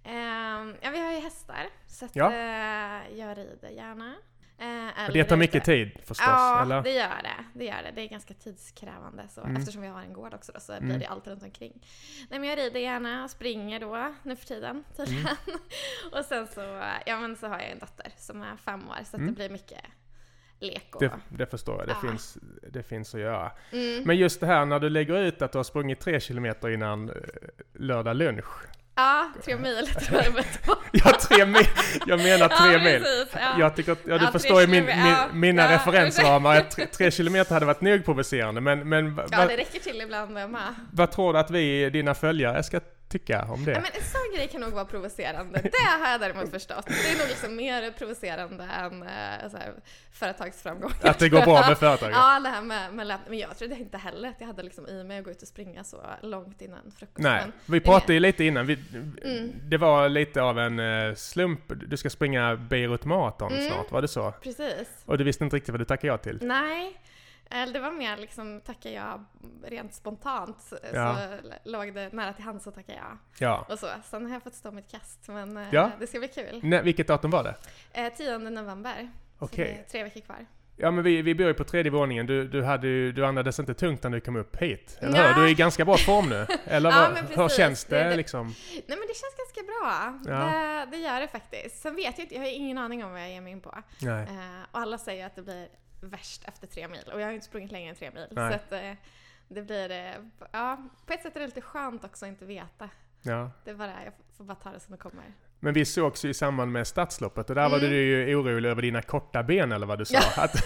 Ehm, 0.04 0.74
ja, 0.80 0.90
vi 0.90 1.00
har 1.04 1.12
ju 1.12 1.20
hästar. 1.20 1.66
Så 1.86 2.04
att, 2.04 2.16
Ja. 2.16 2.32
eh, 2.32 3.18
jag 3.18 3.38
rider 3.38 3.68
gärna. 3.70 4.14
Eh, 4.60 5.04
eller 5.04 5.12
det 5.12 5.24
tar 5.24 5.36
mycket 5.36 5.64
tid 5.64 5.90
förstås, 6.04 6.26
Ja, 6.26 6.62
eller? 6.62 6.82
det 6.82 6.92
gör 6.92 7.22
det. 7.22 7.44
Det 7.58 7.64
gör 7.64 7.82
det. 7.82 7.90
Det 7.94 8.00
är 8.00 8.08
ganska 8.08 8.34
tidskrävande. 8.34 9.28
Så 9.28 9.40
Mm. 9.40 9.56
Eftersom 9.56 9.82
vi 9.82 9.88
har 9.88 10.00
en 10.00 10.12
gård 10.12 10.34
också 10.34 10.52
då, 10.52 10.60
så 10.60 10.72
Mm. 10.72 10.88
blir 10.88 10.98
det 10.98 11.06
allt 11.06 11.26
runt 11.26 11.42
omkring. 11.42 11.86
Nej 12.30 12.40
men 12.40 12.48
jag 12.48 12.58
rider 12.58 12.80
gärna 12.80 13.24
och 13.24 13.30
springer 13.30 13.80
då, 13.80 14.14
nu 14.22 14.36
för 14.36 14.46
tiden 14.46 14.84
tydligen. 14.96 15.26
och 16.12 16.24
sen 16.24 16.46
så, 16.46 16.82
ja 17.06 17.20
men 17.20 17.36
så 17.36 17.46
har 17.46 17.58
jag 17.58 17.70
en 17.70 17.78
dotter 17.78 18.12
som 18.16 18.42
är 18.42 18.56
fem 18.56 18.88
år 18.88 18.94
så 18.94 19.00
att 19.02 19.14
Mm. 19.14 19.26
det 19.26 19.32
blir 19.32 19.48
mycket 19.50 19.80
lek 20.60 20.94
och... 20.94 21.00
Det, 21.02 21.12
det 21.28 21.46
förstår 21.46 21.78
jag, 21.78 21.86
det, 21.88 21.94
Ja. 22.02 22.08
finns, 22.10 22.38
det 22.72 22.82
finns 22.82 23.14
att 23.14 23.20
göra. 23.20 23.52
Mm. 23.72 24.02
Men 24.04 24.16
just 24.16 24.40
det 24.40 24.46
här 24.46 24.64
när 24.66 24.78
du 24.80 24.88
lägger 24.90 25.14
ut 25.22 25.42
att 25.42 25.52
du 25.52 25.58
har 25.58 25.64
sprungit 25.64 26.00
tre 26.00 26.20
kilometer 26.20 26.68
innan 26.70 27.08
eh, 27.10 27.14
lördag 27.74 28.16
lunch. 28.16 28.66
Ja, 29.00 29.30
tre 29.44 29.56
mil 29.56 29.86
tror 29.86 30.22
jag. 30.24 30.44
Ja, 30.92 31.12
tre 31.20 31.46
mil. 31.46 31.66
Jag 32.06 32.18
menar 32.18 32.48
tre 32.48 32.72
ja, 32.72 32.78
mil. 32.78 33.00
Precis, 33.02 33.34
ja. 33.34 33.58
Jag 33.58 33.76
tycker 33.76 33.92
att, 33.92 33.98
ja, 34.04 34.18
du 34.18 34.24
Ja, 34.24 34.32
förstår 34.32 34.60
ju 34.60 34.66
min, 34.66 34.84
min, 34.84 35.40
mina 35.40 35.72
referensramar. 35.72 36.60
Tre, 36.60 36.86
tre 36.86 37.10
kilometer 37.10 37.54
hade 37.54 37.66
varit 37.66 37.80
nog 37.80 38.04
provocerande. 38.04 38.60
Men, 38.60 38.88
men 38.88 39.14
va, 39.14 39.24
ja, 39.30 39.46
det 39.46 39.56
räcker 39.56 39.78
till 39.78 40.00
ibland 40.00 40.30
med. 40.30 40.74
vad 40.92 41.12
tror 41.12 41.32
du 41.32 41.38
att 41.38 41.50
vi, 41.50 41.90
dina 41.90 42.14
följare, 42.14 42.62
ska 42.62 42.80
tycka 43.10 43.44
om 43.44 43.64
det? 43.64 43.72
Ja, 43.72 43.80
men 43.80 43.90
en 43.94 44.02
sån 44.06 44.34
grej 44.36 44.48
kan 44.48 44.60
nog 44.60 44.72
vara 44.72 44.84
provocerande. 44.84 45.60
Det 45.62 46.02
har 46.04 46.10
jag 46.10 46.20
däremot 46.20 46.50
förstått. 46.50 46.86
Det 46.86 47.10
är 47.12 47.18
nog 47.18 47.28
liksom 47.28 47.56
mer 47.56 47.90
provocerande 47.90 48.64
än 48.64 49.02
eh, 49.02 49.50
så 49.50 49.56
här, 49.56 49.72
företagsframgång. 50.12 50.92
Att 51.02 51.18
det 51.18 51.28
går 51.28 51.42
bra 51.42 51.68
med 51.68 51.78
företaget? 51.78 52.16
Ja, 52.16 52.40
det 52.40 52.48
här 52.48 52.62
med, 52.62 52.94
med 52.94 53.18
Men 53.28 53.38
jag 53.38 53.58
trodde 53.58 53.74
inte 53.74 53.98
heller 53.98 54.28
att 54.28 54.34
jag 54.38 54.46
hade 54.46 54.62
liksom 54.62 54.86
i 54.86 55.04
mig 55.04 55.18
att 55.18 55.24
gå 55.24 55.30
ut 55.30 55.42
och 55.42 55.48
springa 55.48 55.84
så 55.84 55.96
långt 56.22 56.62
innan 56.62 56.92
frukost. 56.98 57.18
Nej, 57.18 57.42
vi 57.66 57.80
pratade 57.80 58.12
ju 58.14 58.20
lite 58.20 58.44
innan. 58.44 58.66
Vi, 58.66 58.78
Mm. 59.24 59.52
Det 59.68 59.76
var 59.76 60.08
lite 60.08 60.42
av 60.42 60.58
en 60.58 60.78
eh, 60.78 61.14
slump. 61.14 61.60
Du 61.86 61.96
ska 61.96 62.10
springa 62.10 62.56
Beirut 62.56 63.04
Marathon 63.04 63.52
Mm. 63.52 63.66
snart, 63.68 63.90
var 63.90 64.02
det 64.02 64.08
så? 64.08 64.32
precis. 64.42 64.88
Och 65.04 65.18
du 65.18 65.24
visste 65.24 65.44
inte 65.44 65.56
riktigt 65.56 65.70
vad 65.70 65.80
du 65.80 65.84
tackade 65.84 66.06
ja 66.06 66.18
till? 66.18 66.38
Nej. 66.42 67.00
Eller 67.50 67.72
det 67.72 67.80
var 67.80 67.90
mer 67.90 68.16
liksom, 68.16 68.60
tackar 68.66 68.90
jag 68.90 69.24
rent 69.64 69.94
spontant. 69.94 70.72
Ja. 70.94 71.16
Så 71.16 71.50
låg 71.70 71.94
det 71.94 72.12
nära 72.12 72.32
till 72.32 72.44
hands 72.44 72.66
att 72.66 72.74
tacka 72.74 72.92
ja. 72.92 73.18
Ja. 73.38 73.66
Och 73.68 73.78
så. 73.78 73.86
Sen 74.04 74.26
har 74.26 74.32
jag 74.32 74.42
fått 74.42 74.54
stå 74.54 74.70
mitt 74.70 74.90
kast. 74.90 75.28
Men 75.28 75.56
eh, 75.56 75.66
Ja. 75.72 75.90
det 76.00 76.06
ska 76.06 76.18
bli 76.18 76.28
kul. 76.28 76.60
Nej, 76.62 76.82
vilket 76.82 77.06
datum 77.08 77.30
var 77.30 77.44
det? 77.44 77.54
Eh, 77.92 78.12
10 78.16 78.38
november. 78.38 79.10
Okej. 79.38 79.82
är 79.86 79.90
tre 79.90 80.02
veckor 80.04 80.20
kvar. 80.20 80.46
Ja 80.76 80.90
men 80.90 81.04
vi, 81.04 81.22
vi 81.22 81.34
bor 81.34 81.46
ju 81.46 81.54
på 81.54 81.64
tredje 81.64 81.90
våningen. 81.92 82.26
Du, 82.26 82.48
du, 82.48 82.62
hade, 82.64 82.86
ju- 82.86 83.12
du 83.12 83.26
andades 83.26 83.58
inte 83.58 83.74
tungt 83.74 84.02
när 84.02 84.10
du 84.10 84.20
kom 84.20 84.36
upp 84.36 84.56
hit. 84.56 84.98
Eller 85.00 85.12
Nej. 85.12 85.28
hur? 85.28 85.34
Du 85.34 85.46
är 85.46 85.50
i 85.50 85.54
ganska 85.54 85.84
bra 85.84 85.96
form 85.96 86.28
nu. 86.28 86.46
Eller 86.64 86.90
Ja, 86.90 87.08
hur 87.36 87.48
känns 87.48 87.84
det, 87.84 87.98
Det- 88.04 88.10
det- 88.10 88.16
liksom? 88.16 88.46
Nej 88.72 88.82
men 88.86 88.98
det 89.08 89.14
känns 89.16 89.36
ganska 89.36 89.60
bra. 89.62 90.18
Ja. 90.34 90.40
Det, 90.40 90.86
det 90.90 90.96
gör 91.02 91.20
det 91.20 91.28
faktiskt. 91.28 91.82
Sen 91.82 91.94
vet 91.96 92.18
jag 92.18 92.24
inte, 92.24 92.34
jag 92.34 92.42
har 92.42 92.48
ingen 92.48 92.78
aning 92.78 93.04
om 93.04 93.12
vad 93.12 93.20
jag 93.20 93.30
ger 93.30 93.40
mig 93.40 93.52
in 93.52 93.60
på. 93.60 93.74
Nej. 94.02 94.22
Eh, 94.22 94.62
och 94.72 94.78
alla 94.80 94.98
säger 94.98 95.26
att 95.26 95.36
det 95.36 95.42
blir 95.42 95.68
värst 96.00 96.44
efter 96.48 96.66
tre 96.66 96.88
mil. 96.88 97.10
Och 97.12 97.20
jag 97.20 97.24
har 97.26 97.30
ju 97.30 97.34
inte 97.34 97.46
sprungit 97.46 97.72
längre 97.72 97.90
än 97.90 97.96
tre 97.96 98.10
mil. 98.14 98.26
Nej. 98.30 98.48
Så 98.50 98.54
att 98.54 98.72
eh, 98.82 98.92
det 99.48 99.62
blir, 99.62 99.90
eh, 99.90 100.14
ja, 100.52 100.78
på 101.06 101.12
ett 101.12 101.22
sätt 101.22 101.36
är 101.36 101.40
det 101.40 101.46
lite 101.46 101.60
skönt 101.60 102.04
också 102.04 102.24
att 102.24 102.28
inte 102.28 102.44
veta. 102.44 102.88
Ja. 103.22 103.50
Det 103.64 103.70
är 103.70 103.74
bara, 103.74 104.04
jag 104.04 104.12
får 104.36 104.44
bara 104.44 104.54
ta 104.54 104.70
det 104.70 104.80
som 104.80 104.92
det 104.92 104.98
kommer. 104.98 105.24
Men 105.60 105.74
vi 105.74 105.84
sågs 105.84 106.24
ju 106.24 106.28
i 106.28 106.34
samband 106.34 106.72
med 106.72 106.86
stadsloppet 106.86 107.48
och 107.50 107.54
där 107.56 107.68
var 107.68 107.78
Mm. 107.78 107.90
du 107.90 107.96
ju 107.96 108.34
orolig 108.36 108.68
över 108.70 108.82
dina 108.82 109.02
korta 109.02 109.42
ben 109.42 109.72
eller 109.72 109.86
vad 109.86 109.98
du 109.98 110.04
sa. 110.04 110.18
Ja. 110.36 110.42
Att, 110.42 110.54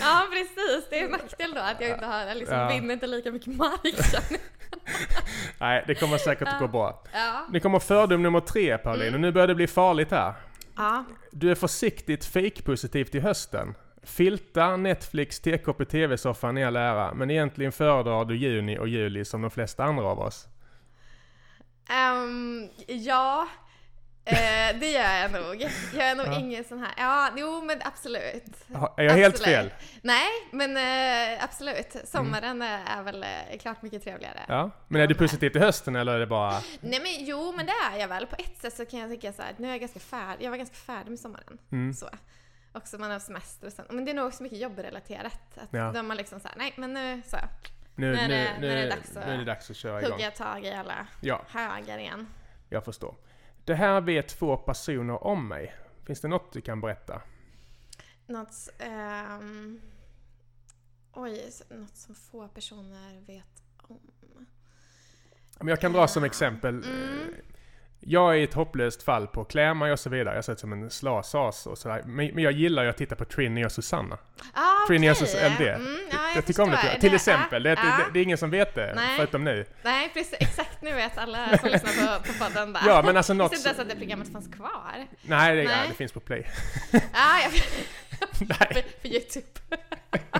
Ja 0.00 0.26
precis, 0.32 0.86
det 0.90 1.00
är 1.00 1.04
en 1.04 1.10
nackdel 1.10 1.54
då 1.54 1.60
att 1.60 1.80
jag 1.80 1.90
inte 1.90 2.06
har, 2.06 2.34
liksom 2.34 2.56
Ja. 2.58 2.68
vinner 2.68 2.94
inte 2.94 3.06
lika 3.06 3.32
mycket 3.32 3.56
mark. 3.56 3.80
nej, 5.60 5.84
det 5.86 5.94
kommer 5.94 6.18
säkert 6.18 6.48
att 6.48 6.58
gå 6.60 6.68
bra. 6.68 7.04
ja. 7.12 7.46
Nu 7.50 7.60
kommer 7.60 7.78
fördom 7.78 8.22
nummer 8.22 8.40
tre 8.40 8.78
Pauline, 8.78 9.02
Mm. 9.08 9.14
och 9.14 9.20
nu 9.20 9.32
börjar 9.32 9.46
det 9.48 9.54
bli 9.54 9.66
farligt 9.66 10.10
här. 10.10 10.34
Ja. 10.78 11.04
Du 11.30 11.50
är 11.50 11.54
försiktigt 11.54 12.24
fake-positiv 12.24 13.04
till 13.04 13.22
hösten. 13.22 13.74
Filtar, 14.02 14.76
Netflix, 14.76 15.40
TKP, 15.40 15.84
TV-soffan 15.84 16.58
i 16.58 16.64
all 16.64 16.76
ära, 16.76 17.14
men 17.14 17.30
egentligen 17.30 17.72
föredrar 17.72 18.24
du 18.24 18.36
juni 18.36 18.78
och 18.78 18.88
juli 18.88 19.24
som 19.24 19.42
de 19.42 19.50
flesta 19.50 19.84
andra 19.84 20.04
av 20.04 20.18
oss. 20.18 20.48
Ehm, 21.88 22.68
ja, 22.86 23.48
eh, 24.28 24.78
det 24.80 24.90
gör 24.90 25.14
jag 25.22 25.32
nog. 25.32 25.62
Jag 25.94 26.08
är 26.08 26.14
nog 26.14 26.26
Ja. 26.26 26.38
ingen 26.38 26.64
sån 26.64 26.78
här, 26.78 26.92
ja, 26.96 27.30
jo 27.36 27.62
men 27.64 27.78
absolut. 27.84 28.44
Är 28.96 29.04
jag 29.04 29.12
helt 29.14 29.34
Absolut. 29.34 29.54
fel? 29.56 29.70
Nej, 30.02 30.26
men 30.52 30.76
eh, 30.76 31.44
absolut. 31.44 31.96
Sommaren 32.04 32.62
är 32.62 33.02
väl 33.02 33.22
eh, 33.22 33.58
klart 33.60 33.82
mycket 33.82 34.04
trevligare. 34.04 34.40
Ja. 34.48 34.70
Men 34.88 35.00
är 35.02 35.06
du 35.06 35.14
positiv 35.14 35.50
till 35.50 35.60
hösten 35.60 35.96
eller 35.96 36.12
är 36.14 36.18
det 36.18 36.26
bara... 36.26 36.52
Nej 36.80 37.00
men 37.00 37.24
jo, 37.24 37.52
men 37.56 37.66
det 37.66 37.72
är 37.92 37.98
jag 38.00 38.08
väl. 38.08 38.26
På 38.26 38.36
ett 38.38 38.60
sätt 38.60 38.74
så 38.76 38.86
kan 38.86 39.00
jag 39.00 39.10
tycka 39.10 39.32
så 39.32 39.42
här, 39.42 39.54
nu 39.56 39.66
är 39.66 39.70
jag 39.70 39.80
ganska 39.80 40.00
färdig. 40.00 40.44
Jag 40.44 40.50
var 40.50 40.56
ganska 40.58 40.76
färdig 40.76 41.10
med 41.10 41.18
sommaren. 41.20 41.58
Mm. 41.72 41.94
Så. 41.94 42.08
Också 42.72 42.98
man 42.98 43.10
har 43.10 43.18
semester 43.18 43.66
och 43.66 43.72
sen. 43.72 43.84
Men 43.90 44.04
det 44.04 44.10
är 44.10 44.14
nog 44.14 44.26
också 44.26 44.42
mycket 44.42 44.58
jobbrelaterat. 44.58 45.40
Att 45.56 45.68
Ja. 45.70 46.02
Man 46.02 46.16
liksom 46.16 46.40
så 46.40 46.48
här, 46.48 46.54
nej 46.58 46.72
men 46.76 46.94
nu 46.94 47.22
så. 47.26 47.36
Nu, 47.94 48.12
Nu 48.12 48.18
är 48.18 48.28
nu, 48.28 48.34
det- 48.34 48.56
nu, 48.60 48.72
är 48.72 48.76
det 48.76 48.88
dags 48.90 49.16
att 49.16 49.26
nu 49.26 49.32
är 49.34 49.38
det 49.38 49.44
dags 49.44 49.70
att 49.70 49.76
köra 49.76 50.02
igång. 50.02 50.20
Jag 50.20 50.34
tag 50.36 50.64
i 50.64 50.72
alla 50.72 51.06
Ja, 51.20 51.42
högar 51.48 51.98
igen. 51.98 52.26
jag 52.68 52.84
förstår. 52.84 53.14
Det 53.68 53.74
här 53.74 54.00
vet 54.00 54.32
få 54.32 54.56
personer 54.56 55.24
om 55.24 55.48
mig. 55.48 55.74
Finns 56.06 56.20
det 56.20 56.28
något 56.28 56.52
du 56.52 56.60
kan 56.60 56.80
berätta? 56.80 57.22
Något, 58.26 58.54
ehm, 58.78 59.80
oj, 61.12 61.50
något 61.70 61.96
som 61.96 62.14
få 62.14 62.48
personer 62.48 63.20
vet 63.26 63.62
om. 63.82 64.00
Men 65.58 65.68
jag 65.68 65.80
kan 65.80 65.92
dra 65.92 66.08
som 66.08 66.24
exempel. 66.24 66.74
Mm. 66.84 67.18
eh, 67.18 67.34
Jag 68.00 68.38
är 68.38 68.44
ett 68.44 68.54
hopplöst 68.54 69.02
fall 69.02 69.26
på 69.26 69.40
att 69.40 69.48
klä 69.48 69.74
mig 69.74 69.92
och 69.92 70.00
så 70.00 70.10
vidare. 70.10 70.34
Jag 70.34 70.44
ser 70.44 70.52
ut 70.52 70.60
som 70.60 70.72
en 70.72 70.90
slasas 70.90 71.66
och 71.66 71.78
sådär. 71.78 72.02
Men, 72.06 72.34
men 72.34 72.44
jag 72.44 72.52
gillar 72.52 72.82
ju 72.84 72.90
att 72.90 72.96
titta 72.96 73.16
på 73.16 73.24
Trini 73.24 73.66
och 73.66 73.72
Susanna. 73.72 74.18
Ah, 74.52 74.86
Trini 74.88 75.10
okej. 75.10 75.10
och 75.10 75.16
Sus- 75.28 75.48
LD. 75.60 75.68
Mm, 75.68 75.96
ja, 76.12 76.17
jag, 76.28 76.36
jag 76.36 76.46
tycker 76.46 76.62
om 76.62 76.70
det. 76.70 76.76
förstår. 76.76 77.00
Till 77.00 77.10
Det- 77.10 77.16
exempel. 77.16 77.62
Det, 77.62 77.68
ja, 77.68 77.74
det, 77.74 77.80
ja. 77.86 77.96
det, 77.96 78.12
det 78.12 78.18
är 78.18 78.22
ingen 78.22 78.38
som 78.38 78.50
vet 78.50 78.74
det, 78.74 78.92
Nej. 78.96 79.16
förutom 79.16 79.44
nu. 79.44 79.66
Nej, 79.82 80.10
precis. 80.14 80.34
Exakt 80.40 80.82
nu 80.82 80.92
vet 80.94 81.18
alla 81.18 81.58
som 81.58 81.68
lyssnar 81.68 82.18
på, 82.18 82.22
på 82.22 82.32
podden 82.44 82.72
bara. 82.72 82.82
Ja, 82.86 83.02
men 83.02 83.16
alltså 83.16 83.34
något... 83.34 83.52
Visste 83.52 83.68
inte 83.68 83.80
ens 83.80 83.92
att 83.92 83.96
det 83.98 84.00
programmet 84.06 84.32
fanns 84.32 84.48
kvar. 84.54 85.06
Nej, 85.22 85.56
det, 85.56 85.62
ja, 85.62 85.68
Nej. 85.70 85.88
det 85.88 85.94
finns 85.94 86.12
på 86.12 86.20
Play. 86.20 86.46
Ja, 86.92 87.00
jag, 87.42 87.52
Nej. 88.48 88.84
för, 89.02 89.08
Youtube. 89.08 89.46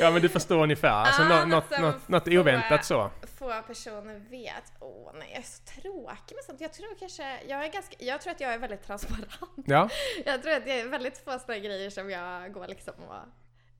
Ja, 0.00 0.10
men 0.10 0.22
du 0.22 0.28
förstår 0.28 0.62
ungefär. 0.62 0.88
Alltså 0.88 1.22
Ja, 1.22 1.28
men 1.28 1.48
något, 1.48 1.70
något, 1.80 2.08
något 2.08 2.24
får- 2.24 2.38
oväntat 2.38 2.84
så. 2.84 3.10
Få 3.38 3.62
personer 3.66 4.18
vet. 4.30 4.72
Åh 4.80 5.12
nej, 5.18 5.28
jag 5.30 5.38
är 5.38 5.42
så 5.42 5.62
tråkig 5.80 6.34
med 6.34 6.44
sånt. 6.46 6.60
Jag 6.60 6.72
tror 6.72 6.98
kanske, 6.98 7.22
jag 7.48 7.64
är 7.64 7.68
ganska, 7.72 7.96
jag 7.98 8.20
tror 8.20 8.30
att 8.32 8.40
jag 8.40 8.54
är 8.54 8.58
väldigt 8.58 8.86
transparent. 8.86 9.30
Ja, 9.66 9.88
Jag 10.26 10.42
tror 10.42 10.52
att 10.54 10.64
det 10.64 10.80
är 10.80 10.88
väldigt 10.88 11.18
få 11.24 11.38
sådana 11.38 11.58
grejer 11.58 11.90
som 11.90 12.10
jag 12.10 12.52
går 12.52 12.66
liksom 12.68 12.94
och 12.94 13.14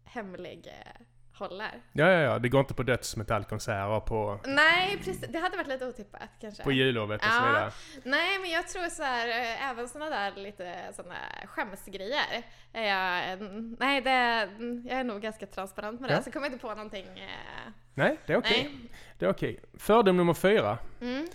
hemlig 0.04 0.66
eh, 0.66 1.00
håller. 1.38 1.82
ja, 1.92 2.10
ja, 2.10 2.20
ja. 2.20 2.38
Det 2.38 2.48
går 2.48 2.60
inte 2.60 2.74
på 2.74 2.82
dödsmetallkonserter 2.82 4.00
på, 4.00 4.40
Nej, 4.46 4.96
precis. 4.96 5.20
Det 5.20 5.38
hade 5.38 5.56
varit 5.56 5.66
lite 5.68 5.86
otippat 5.86 6.28
kanske. 6.40 6.62
på 6.62 6.72
jullovet 6.72 7.20
och 7.20 7.26
så 7.32 7.38
Ja. 7.44 7.46
vidare. 7.48 7.70
Nej, 8.04 8.38
men 8.38 8.50
jag 8.50 8.68
tror 8.68 8.88
så 8.88 9.02
här, 9.02 9.28
eh, 9.28 9.70
även 9.70 9.88
såna 9.88 10.10
där 10.10 10.32
lite 10.36 10.74
såna 10.96 11.14
skämsgrejer. 11.46 12.42
Jag, 12.72 13.38
nej, 13.78 14.00
det, 14.00 14.10
jag 14.90 14.98
är 15.00 15.04
nog 15.04 15.22
ganska 15.22 15.46
transparent 15.46 16.00
med 16.00 16.10
det. 16.10 16.14
Ja. 16.14 16.22
Så 16.22 16.30
kommer 16.30 16.46
jag 16.46 16.52
inte 16.52 16.62
på 16.62 16.74
någonting. 16.74 17.06
eh, 17.18 17.70
Nej, 17.94 18.16
det 18.26 18.32
är 18.32 18.36
okej. 18.38 18.70
Nej. 18.72 18.90
Det 19.18 19.24
är 19.26 19.30
okej. 19.30 19.60
Fördom 19.78 20.16
nummer 20.16 20.34
fyra. 20.34 20.78
Mm. 21.00 21.26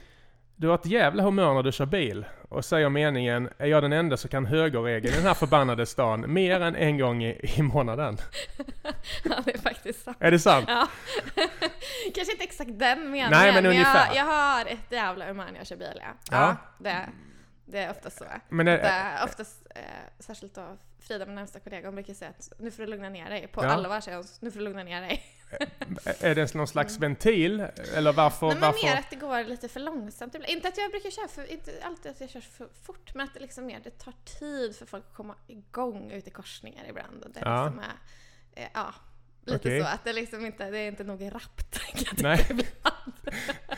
Du 0.60 0.68
har 0.68 0.75
ett 0.75 0.86
jävla 0.86 1.24
humör 1.24 1.54
när 1.54 1.63
du 1.63 1.72
kör 1.72 1.86
bil 1.86 2.25
och 2.50 2.66
säger 2.66 2.89
meningen 2.89 3.50
är 3.58 3.68
jag 3.68 3.84
den 3.84 3.94
enda 3.94 4.18
som 4.18 4.30
kan 4.30 4.46
högerregeln 4.46 5.13
i 5.13 5.18
den 5.18 5.25
här 5.25 5.34
förbannade 5.34 5.86
stan 5.86 6.34
mer 6.34 6.62
än 6.62 6.75
en 6.75 6.98
gång 6.98 7.24
i, 7.24 7.51
i 7.58 7.62
månaden. 7.62 8.18
Ja, 9.24 9.36
det 9.46 9.54
är 9.54 9.58
faktiskt 9.58 10.04
sant. 10.04 10.18
Är 10.20 10.32
det 10.32 10.39
sant? 10.39 10.66
Ja. 10.68 10.88
Kanske 12.16 12.32
inte 12.32 12.44
exakt 12.44 12.80
den 12.80 13.00
meningen. 13.00 13.32
Nej, 13.32 13.54
men 13.54 13.66
ungefär. 13.66 14.08
Jag, 14.08 14.16
jag 14.16 14.25
har 14.25 14.66
ett 14.66 14.92
jävla 14.92 15.25
humör 15.25 15.46
när 15.51 15.58
jag 15.58 15.68
kör 15.68 15.75
bil, 15.75 16.01
ja. 16.01 16.13
Ja. 16.32 16.56
det, 16.80 17.10
det 17.71 17.79
är 17.79 17.91
oftast 17.91 18.17
så. 18.17 18.25
Men 18.49 18.67
är, 18.67 18.77
Det 18.77 19.23
oftast, 19.23 19.67
eh, 19.75 19.81
särskilt 20.19 20.55
då 20.55 20.77
Frida, 20.99 21.25
min 21.25 21.35
närmsta 21.35 21.59
kollega, 21.59 21.88
hon 21.88 21.95
brukar 21.95 22.13
säga 22.13 22.29
att 22.31 22.53
nu 22.59 22.71
får 22.71 22.83
du 22.83 22.89
lugna 22.89 23.09
ner 23.09 23.29
dig. 23.29 23.47
På 23.47 23.63
Ja. 23.63 23.67
allvar 23.69 24.01
säger 24.01 24.17
hon, 24.17 24.25
nu 24.39 24.51
får 24.51 24.59
du 24.59 24.65
lugna 24.65 24.83
ner 24.83 25.01
dig. 25.01 25.23
är 26.19 26.35
det 26.35 26.53
någon 26.53 26.67
slags 26.67 26.97
ventil? 26.97 27.59
Eller 27.95 28.13
varför? 28.13 28.47
Nej 28.47 28.55
men 28.55 28.61
varför? 28.61 28.88
mer 28.88 28.95
att 28.95 29.09
det 29.09 29.15
går 29.15 29.43
lite 29.43 29.67
för 29.69 29.79
långsamt. 29.79 30.35
Inte 30.47 30.67
att 30.67 30.77
jag 30.77 30.91
brukar 30.91 31.09
köra 31.11 31.27
för, 31.27 31.51
inte 31.51 31.71
alltid 31.83 32.11
att 32.11 32.21
jag 32.21 32.29
kör 32.29 32.41
för 32.41 32.69
fort, 32.83 33.13
men 33.15 33.23
att 33.27 33.33
det 33.33 33.39
liksom 33.39 33.65
mer, 33.65 33.79
det 33.83 33.89
tar 33.99 34.13
tid 34.39 34.75
för 34.75 34.85
folk 34.85 35.05
att 35.09 35.15
komma 35.15 35.35
igång 35.47 36.11
ut 36.11 36.27
i 36.27 36.31
korsningar 36.31 36.85
ibland. 36.89 37.23
Och 37.23 37.31
det 37.31 37.39
Ja. 37.43 37.63
liksom 37.65 37.79
är, 37.79 38.63
eh, 38.63 38.69
ja, 38.73 38.93
lite 39.45 39.57
Okej. 39.57 39.81
så 39.81 39.88
att 39.88 40.03
det 40.03 40.13
liksom 40.13 40.45
inte, 40.45 40.69
det 40.71 40.77
är 40.77 40.88
inte 40.88 41.03
nog 41.03 41.35
rappt. 41.35 41.79
Nej. 42.21 42.45
ibland. 42.49 43.13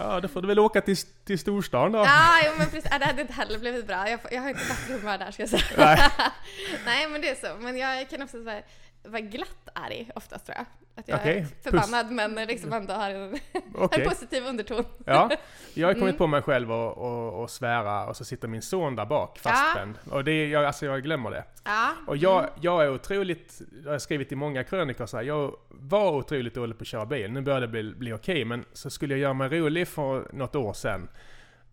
Ja, 0.00 0.20
då 0.20 0.28
får 0.28 0.42
du 0.42 0.48
väl 0.48 0.58
åka 0.58 0.80
till, 0.80 0.96
till 0.96 1.38
storstan 1.38 1.92
då. 1.92 1.98
Ja, 1.98 2.40
jo, 2.46 2.52
men 2.58 2.66
precis. 2.70 2.90
Ja, 2.90 2.98
det 2.98 3.04
hade 3.04 3.22
inte 3.22 3.34
heller 3.34 3.58
blivit 3.58 3.86
bra. 3.86 4.08
Jag, 4.10 4.20
jag 4.30 4.42
har 4.42 4.48
inte 4.48 4.64
bättre 4.68 4.94
humör 4.94 5.18
där 5.18 5.30
ska 5.30 5.42
jag 5.42 5.50
säga. 5.50 5.62
Nej. 5.76 6.10
Nej, 6.84 7.08
men 7.08 7.20
det 7.20 7.28
är 7.28 7.34
så. 7.48 7.56
Men 7.60 7.78
jag 7.78 8.10
kan 8.10 8.22
också 8.22 8.42
vara, 8.42 8.62
vara 9.02 9.20
glatt 9.20 9.68
arg 9.74 10.10
oftast 10.14 10.46
tror 10.46 10.56
jag. 10.58 10.66
Att 10.94 11.08
jag 11.08 11.18
Okej, 11.20 11.38
är 11.38 11.70
förbannad 11.70 12.10
men 12.12 12.34
liksom 12.48 12.72
ändå 12.72 12.92
har 12.94 13.10
en, 13.10 13.38
Okej. 13.74 14.02
en 14.02 14.08
positiv 14.08 14.46
underton. 14.46 14.84
Ja, 15.06 15.30
jag 15.74 15.88
har 15.88 15.94
kommit 15.94 16.02
Mm. 16.08 16.16
på 16.18 16.26
mig 16.26 16.42
själv 16.42 16.72
och, 16.72 16.98
och, 16.98 17.42
och 17.42 17.50
svära 17.50 18.06
och 18.06 18.16
så 18.16 18.24
sitter 18.24 18.48
min 18.48 18.62
son 18.62 18.96
där 18.96 19.06
bak 19.06 19.38
fastspänd. 19.38 19.94
Och 20.10 20.24
det, 20.24 20.48
jag, 20.48 20.64
alltså 20.64 20.86
jag 20.86 21.02
glömmer 21.02 21.30
det. 21.30 21.44
Ja. 21.64 21.90
Och 22.06 22.16
jag, 22.16 22.48
jag 22.60 22.84
är 22.84 22.90
otroligt, 22.94 23.60
jag 23.84 23.90
har 23.92 23.98
skrivit 23.98 24.32
i 24.32 24.36
många 24.36 24.64
krönikor 24.64 25.06
så 25.06 25.16
här, 25.16 25.24
jag 25.24 25.56
var 25.68 26.12
otroligt 26.12 26.54
dålig 26.54 26.78
på 26.78 26.82
att 26.82 26.88
köra 26.88 27.06
bil. 27.06 27.32
Nu 27.32 27.40
börjar 27.40 27.60
det 27.60 27.68
bli, 27.68 27.82
bli 27.94 28.12
okej, 28.12 28.44
men 28.44 28.64
så 28.72 28.90
skulle 28.90 29.14
jag 29.14 29.20
göra 29.20 29.34
mig 29.34 29.48
rolig 29.48 29.88
för 29.88 30.28
något 30.32 30.56
år 30.56 30.72
sedan. 30.72 31.08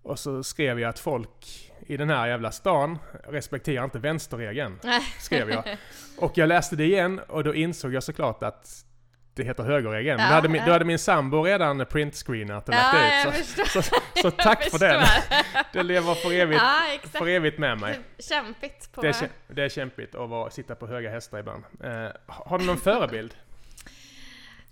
Och 0.07 0.19
så 0.19 0.43
skrev 0.43 0.79
jag 0.79 0.89
att 0.89 0.99
folk 0.99 1.71
i 1.87 1.97
den 1.97 2.09
här 2.09 2.27
jävla 2.27 2.51
stan 2.51 2.99
respekterar 3.23 3.83
inte 3.83 3.99
vänsterregeln. 3.99 4.79
Skrev 5.19 5.49
jag. 5.49 5.77
Och 6.17 6.37
jag 6.37 6.49
läste 6.49 6.75
det 6.75 6.83
igen 6.83 7.19
och 7.19 7.43
då 7.43 7.55
insåg 7.55 7.93
jag 7.93 8.03
såklart 8.03 8.43
att 8.43 8.85
det 9.33 9.43
heter 9.43 9.63
högerregeln. 9.63 10.17
Men 10.17 10.25
Ja, 10.25 10.29
då, 10.29 10.35
hade 10.35 10.49
min, 10.49 10.65
då 10.65 10.71
hade 10.71 10.85
min 10.85 10.99
sambo 10.99 11.43
redan 11.43 11.85
printscreenat 11.85 12.69
och 12.69 12.75
lagt 12.75 12.97
Ja, 13.25 13.39
ut. 13.39 13.45
Så, 13.45 13.65
så, 13.65 13.81
så 13.81 13.95
Jag 14.23 14.37
tack 14.37 14.63
för 14.63 14.79
den. 14.79 15.03
Det 15.73 15.83
lever 15.83 16.13
för 16.13 16.31
evigt, 16.31 16.61
Ja, 16.61 17.09
för 17.19 17.27
evigt 17.27 17.59
med 17.59 17.79
mig. 17.79 17.99
Kämpigt 18.19 18.91
på... 18.91 19.01
Det 19.01 19.07
är, 19.07 19.29
det 19.47 19.63
är 19.63 19.69
kämpigt 19.69 20.15
att 20.15 20.29
vara, 20.29 20.49
sitta 20.49 20.75
på 20.75 20.87
höga 20.87 21.11
hästar 21.11 21.39
ibland. 21.39 21.63
Eh, 21.83 22.07
har 22.27 22.59
du 22.59 22.65
någon 22.65 22.77
förebild? 22.77 23.35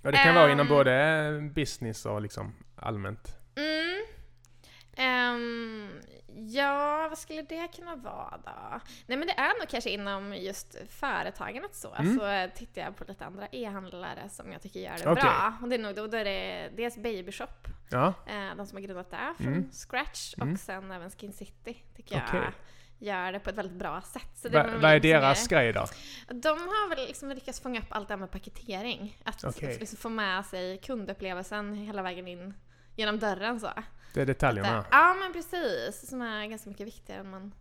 Ja, 0.01 0.12
det 0.12 0.18
kan 0.18 0.36
vara 0.36 0.51
inom 0.51 0.68
både 0.68 1.51
business 1.56 2.06
och 2.06 2.22
liksom 2.22 2.56
allmänt. 2.75 3.38
Mm. 3.56 4.15
Ehm, 4.96 5.90
ja, 6.48 7.06
vad 7.10 7.18
skulle 7.18 7.42
det 7.42 7.68
kunna 7.75 7.96
vara 7.96 8.38
då? 8.46 8.80
Nej 9.06 9.18
men 9.18 9.28
det 9.28 9.34
är 9.34 9.60
nog 9.60 9.70
kanske 9.70 9.90
inom 9.90 10.34
just 10.36 10.75
företagandet 10.90 11.75
så. 11.75 11.94
Mm. 11.96 12.20
Så 12.20 12.50
tittar 12.58 12.82
jag 12.82 12.96
på 12.98 13.04
lite 13.08 13.25
andra 13.25 13.48
e-handlare 13.52 14.30
som 14.30 14.52
jag 14.52 14.62
tycker 14.62 14.80
gör 14.80 14.98
det 14.98 15.12
Okej. 15.12 15.24
bra. 15.24 15.54
Och 15.62 15.70
det 15.70 15.75
är 15.75 15.80
nog 15.80 15.96
då, 15.96 16.08
då 16.08 16.18
är 16.18 16.25
det 16.25 16.70
dels 16.75 16.98
Babyshop, 16.98 17.68
Ja, 17.90 18.14
eh, 18.28 18.56
de 18.58 18.66
som 18.68 18.75
har 18.78 18.82
grundat 18.82 19.12
det 19.12 19.34
från 19.38 19.48
Mm. 19.48 19.72
scratch. 19.72 20.34
Och 20.34 20.42
Mm. 20.42 20.58
sen 20.58 20.92
även 20.92 21.12
Skin 21.12 21.34
City 21.34 21.84
tycker 21.96 22.24
Okej. 22.28 22.40
jag 22.42 22.54
gör 23.25 23.32
det 23.32 23.40
på 23.40 23.50
ett 23.50 23.56
väldigt 23.56 23.78
bra 23.78 24.02
sätt. 24.02 24.30
Så 24.36 24.50
Va, 24.50 24.64
väl 24.64 24.82
vad 24.82 24.92
är 24.92 24.96
liksom 24.96 25.10
deras 25.22 25.48
grej 25.48 25.74
då? 25.74 25.86
De 26.28 26.48
har 26.50 26.90
väl 26.90 27.08
liksom 27.08 27.30
lyckats 27.30 27.60
fånga 27.60 27.80
upp 27.80 27.86
allt 27.90 28.08
det 28.08 28.14
här 28.14 28.20
med 28.20 28.32
paketering. 28.32 29.18
Att 29.24 29.44
Okej. 29.44 29.78
liksom 29.80 29.98
få 29.98 30.10
med 30.10 30.46
sig 30.46 30.78
kundupplevelsen 30.78 31.74
hela 31.74 32.02
vägen 32.02 32.28
in 32.28 32.54
genom 32.96 33.20
dörren 33.20 33.60
så. 33.60 33.70
Det 34.14 34.20
är 34.20 34.22
Att 34.22 34.28
detaljerna. 34.28 34.78
det- 34.78 34.86
Ja 34.92 35.14
men 35.20 35.34
precis, 35.34 36.10
som 36.10 36.22
är 36.22 36.46
ganska 36.46 36.70
mycket 36.70 36.88
viktigare 36.88 37.20
än 37.20 37.30
man 37.30 37.54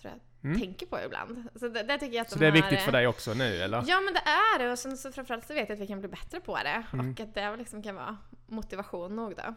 tror 0.00 0.12
jag 0.12 0.20
Mm. 0.50 0.60
tänker 0.60 0.86
på 0.86 0.98
ibland. 1.06 1.44
Så 1.54 1.68
det, 1.68 1.82
det 1.82 1.98
tycker 1.98 2.14
jag 2.16 2.22
att 2.22 2.30
Så 2.30 2.38
de 2.38 2.40
det 2.40 2.46
är 2.46 2.50
har, 2.62 2.70
viktigt 2.70 2.80
för 2.84 2.92
dig 2.92 3.06
också 3.06 3.34
nu 3.34 3.56
eller? 3.62 3.84
Ja 3.86 4.00
men 4.00 4.14
det 4.14 4.20
är 4.20 4.58
det 4.58 4.72
och 4.72 4.78
sen 4.78 4.96
så 4.96 5.12
framförallt 5.12 5.46
så 5.46 5.54
vet 5.54 5.68
jag 5.68 5.76
att 5.76 5.80
vi 5.82 5.86
kan 5.86 6.00
bli 6.00 6.08
bättre 6.08 6.40
på 6.40 6.56
det. 6.56 6.82
Mm. 6.92 7.12
Och 7.12 7.20
att 7.20 7.34
det 7.34 7.56
liksom 7.56 7.82
kan 7.82 7.94
vara 7.94 8.16
motivation 8.46 9.16
nog 9.16 9.36
då. 9.36 9.54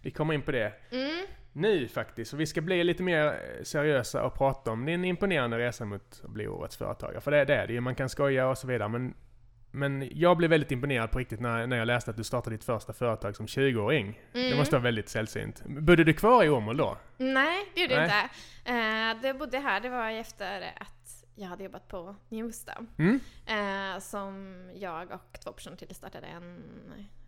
Vi 0.00 0.10
kommer 0.10 0.34
in 0.34 0.42
på 0.42 0.52
det 0.52 0.72
Mm. 0.90 1.26
nu 1.52 1.88
faktiskt. 1.88 2.32
Och 2.32 2.40
vi 2.40 2.46
ska 2.46 2.60
bli 2.60 2.84
lite 2.84 3.02
mer 3.02 3.26
eh, 3.26 3.62
seriösa 3.64 4.22
och 4.24 4.34
prata 4.34 4.70
om 4.70 4.86
din 4.86 5.04
imponerande 5.04 5.58
resa 5.58 5.84
mot 5.84 6.20
att 6.24 6.30
bli 6.30 6.48
årets 6.48 6.76
företagare. 6.76 7.20
För 7.20 7.30
det, 7.30 7.44
det 7.44 7.54
är 7.54 7.66
det 7.66 7.72
ju. 7.72 7.80
Man 7.80 7.94
kan 7.94 8.08
skoja 8.08 8.48
och 8.48 8.58
så 8.58 8.66
vidare. 8.66 8.88
Men, 8.88 9.14
men 9.76 10.08
jag 10.14 10.36
blev 10.36 10.50
väldigt 10.50 10.70
imponerad 10.70 11.10
på 11.10 11.18
riktigt 11.18 11.40
när, 11.40 11.66
när 11.66 11.76
jag 11.76 11.86
läste 11.86 12.10
att 12.10 12.16
du 12.16 12.24
startade 12.24 12.56
ditt 12.56 12.64
första 12.64 12.92
företag 12.92 13.36
som 13.36 13.46
20-åring. 13.46 14.20
Det 14.32 14.46
Mm. 14.46 14.58
måste 14.58 14.74
vara 14.74 14.82
väldigt 14.82 15.08
sällsynt. 15.08 15.62
Bodde 15.66 16.04
du 16.04 16.12
kvar 16.14 16.44
i 16.44 16.48
Åmål 16.48 16.76
då? 16.76 16.98
Nej, 17.16 17.64
det 17.74 17.80
gjorde 17.80 17.94
jag 17.94 18.04
inte. 18.04 18.28
Eh, 18.64 19.22
det 19.22 19.34
bodde 19.38 19.58
här, 19.58 19.80
det 19.80 19.88
var 19.88 20.10
efter 20.10 20.72
att 20.80 21.24
jag 21.34 21.46
hade 21.48 21.64
jobbat 21.64 21.88
på 21.88 22.16
News 22.28 22.64
då. 22.64 22.72
Mm? 22.98 23.20
Eh, 23.46 24.00
som 24.00 24.56
jag 24.74 25.10
och 25.12 25.40
två 25.44 25.52
personer 25.52 25.76
till 25.76 25.94
startade 25.94 26.26
en 26.26 26.62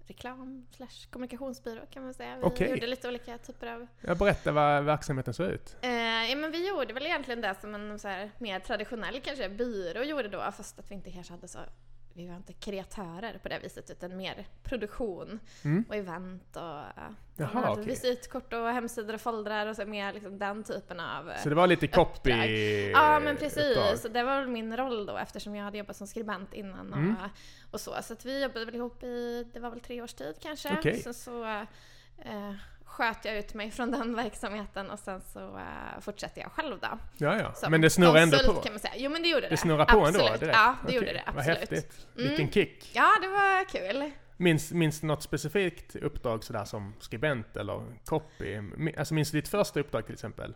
reklam 0.07 0.67
slash 0.77 1.11
kommunikationsbyrå 1.11 1.81
kan 1.91 2.03
man 2.03 2.15
säga. 2.15 2.37
Vi 2.37 2.43
Okej. 2.43 2.71
gjorde 2.71 2.87
lite 2.87 3.09
olika 3.09 3.39
typer 3.39 3.67
av 3.67 3.87
Jag 4.01 4.19
berättar 4.19 4.53
vad 4.53 4.85
verksamheten 4.85 5.35
såg 5.35 5.47
ut. 5.47 5.77
Eh, 5.83 5.91
ja, 6.31 6.37
men 6.37 6.51
vi 6.51 6.69
gjorde 6.69 6.93
väl 6.95 7.07
egentligen 7.07 7.41
det 7.41 7.55
som 7.61 7.75
en 7.75 7.99
så 7.99 8.09
här, 8.09 8.31
mer 8.39 8.61
traditionell 8.61 9.21
kanske 9.21 9.49
byrå 9.49 10.03
gjorde 10.03 10.29
då, 10.29 10.39
fast 10.57 10.79
att 10.79 10.91
vi 10.91 10.95
inte 10.95 11.11
kanske 11.11 11.33
hade 11.33 11.49
så 11.49 11.59
vi 12.19 12.27
var 12.27 12.37
inte 12.37 12.53
kreatörer 12.53 13.39
på 13.43 13.49
det 13.49 13.59
viset 13.59 13.91
utan 13.91 14.17
mer 14.17 14.47
produktion 14.63 15.41
Mm. 15.65 15.85
och 15.89 15.95
event 15.97 16.57
och 16.57 17.05
Jaha, 17.37 17.71
okej. 17.73 17.85
visitkort 17.85 18.53
och 18.53 18.69
hemsidor 18.69 19.15
och 19.15 19.21
foldrar 19.21 19.67
och 19.67 19.77
så 19.77 19.87
mer 19.87 20.13
liksom 20.13 20.39
den 20.39 20.65
typen 20.65 21.01
av... 21.01 21.31
eh, 21.31 21.37
Så 21.43 21.49
det 21.49 21.55
var 21.55 21.67
lite 21.67 21.87
copy 21.87 22.31
Ja 22.91 23.21
men 23.21 23.37
precis, 23.37 24.03
Så 24.03 24.09
det 24.09 24.23
var 24.23 24.41
väl 24.41 24.49
min 24.49 24.77
roll 24.77 25.07
då 25.07 25.17
eftersom 25.17 25.57
jag 25.57 25.65
hade 25.65 25.79
jobbat 25.79 25.97
som 25.97 26.07
skribent 26.07 26.55
innan 26.55 26.93
och, 26.93 26.99
Mm. 26.99 27.15
och 27.71 27.81
så. 27.81 27.95
Så 28.03 28.13
att 28.13 28.25
vi 28.25 28.43
jobbade 28.43 28.65
väl 28.65 28.75
ihop 28.75 29.03
i, 29.03 29.47
det 29.53 29.61
var 29.61 29.71
väl 29.71 29.81
tre 29.81 30.03
års 30.03 30.15
tid 30.15 30.35
kanske. 30.41 30.77
Okej. 30.79 30.97
Sen 31.03 31.15
så 31.15 31.45
eh, 31.45 32.53
sköt 32.89 33.25
jag 33.25 33.37
ut 33.37 33.55
mig 33.55 33.71
från 33.71 33.91
den 33.91 34.17
verksamheten 34.25 34.91
och 34.91 34.99
sen 34.99 35.21
så 35.33 35.57
eh, 35.59 36.01
fortsatte 36.01 36.41
jag 36.41 36.53
själv 36.53 36.79
då. 36.81 36.99
Ja, 37.17 37.39
ja. 37.39 37.53
Som 37.55 37.71
Men 37.71 37.81
det 37.81 37.91
snurrar 37.91 38.17
ändå 38.21 38.39
på. 38.39 38.53
kan 38.61 38.73
man 38.73 38.81
säga. 38.81 38.95
Jo 38.97 39.11
men 39.11 39.23
det 39.23 39.29
gjorde 39.29 39.41
det. 39.43 39.49
Det 39.49 39.57
snurrar 39.57 39.85
på 39.85 40.07
ändå 40.07 40.21
absolut. 40.21 40.41
direkt? 40.41 40.57
Ja, 40.57 40.75
det 40.81 40.87
Okej, 40.87 40.95
gjorde 40.95 41.13
det. 41.13 41.23
Vad 41.27 41.37
Absolut. 41.39 41.59
häftigt. 41.59 42.07
Mm. 42.17 42.29
Vilken 42.29 42.51
kick. 42.51 42.91
Ja, 42.95 43.09
det 43.23 43.29
var 43.29 43.65
kul. 43.65 44.11
Minns, 44.37 44.73
minns 44.73 45.01
du 45.01 45.07
något 45.07 45.23
specifikt 45.23 45.97
uppdrag 45.97 46.45
sådär 46.45 46.65
som 46.65 46.95
skribent 47.01 47.57
eller 47.57 47.83
copy? 48.05 48.61
Alltså 48.99 49.15
minns 49.15 49.31
du 49.31 49.41
ditt 49.41 49.49
första 49.49 49.81
uppdrag 49.81 50.05
till 50.05 50.15
exempel? 50.15 50.55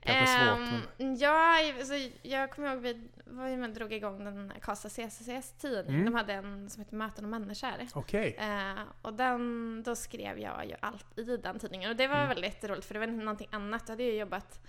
Kanske 0.00 0.26
svårt. 0.26 0.58
Men... 0.58 1.08
Ehm, 1.08 1.14
ja, 1.16 1.58
alltså, 1.78 1.94
jag 2.22 2.50
kommer 2.50 2.72
ihåg 2.72 2.82
vi 2.82 3.08
var 3.24 3.56
med 3.56 3.70
drog 3.74 3.92
igång 3.92 4.24
den 4.24 4.52
Karlstad 4.60 4.88
CCCs 4.88 5.52
tidning. 5.52 5.94
Mm. 5.94 6.04
De 6.04 6.14
hade 6.14 6.32
en 6.32 6.70
som 6.70 6.80
heter 6.82 6.96
Möten 6.96 7.24
och 7.24 7.30
människor. 7.30 7.86
Okej. 7.94 8.36
Eh, 8.38 8.82
och 9.02 9.14
den, 9.14 9.82
då 9.86 9.96
skrev 9.96 10.38
jag 10.38 10.66
ju 10.66 10.74
allt 10.80 11.18
i 11.18 11.36
den 11.36 11.58
tidningen. 11.58 11.90
Och 11.90 11.96
det 11.96 12.08
var 12.08 12.16
Mm. 12.16 12.28
väldigt 12.28 12.64
roligt 12.64 12.84
för 12.84 12.94
det 12.94 13.00
var 13.00 13.06
någonting 13.06 13.48
annat. 13.52 13.82
Jag 13.86 13.92
hade 13.92 14.02
ju 14.02 14.12
jobbat 14.14 14.60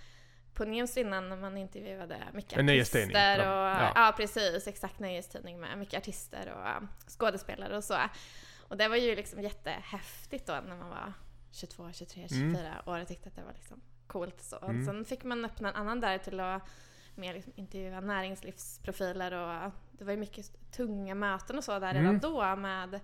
på 0.54 0.64
News 0.64 0.96
innan 0.96 1.28
när 1.28 1.36
man 1.36 1.56
intervjuade 1.56 2.16
mycket 2.32 2.58
En 2.58 2.68
artister. 2.68 3.38
Och, 3.38 3.44
Ja. 3.44 3.92
ja. 3.94 4.14
precis. 4.16 4.66
Exakt 4.66 4.98
nyhetstidning 4.98 5.60
med 5.60 5.78
mycket 5.78 5.98
artister 5.98 6.52
och 6.52 6.76
um, 6.82 6.88
skådespelare 7.08 7.76
och 7.76 7.84
så. 7.84 7.98
Och 8.68 8.76
det 8.76 8.88
var 8.88 8.96
ju 8.96 9.16
liksom 9.16 9.40
jättehäftigt 9.42 10.46
då 10.46 10.52
när 10.52 10.76
man 10.76 10.88
var 10.88 11.12
22, 11.52 11.92
23, 11.92 12.26
24 12.28 12.46
Mm. 12.60 12.72
år 12.86 13.00
och 13.00 13.08
tyckte 13.08 13.28
att 13.28 13.36
det 13.36 13.42
var 13.42 13.52
liksom 13.52 13.80
coolt 14.12 14.40
så. 14.40 14.58
Mm. 14.64 14.84
Sen 14.86 15.04
fick 15.04 15.24
man 15.24 15.44
öppna 15.44 15.68
en 15.68 15.76
annan 15.76 16.00
där 16.00 16.18
till 16.18 16.40
att 16.40 16.62
mer 17.14 17.34
liksom 17.34 17.52
intervjua 17.56 18.00
näringslivsprofiler 18.00 19.32
och 19.32 19.72
det 19.92 20.04
var 20.04 20.12
ju 20.12 20.18
mycket 20.18 20.72
tunga 20.76 21.14
möten 21.14 21.58
och 21.58 21.64
så 21.64 21.78
där 21.78 21.90
Mm. 21.90 22.02
redan 22.02 22.18
då 22.18 22.56
med 22.56 22.94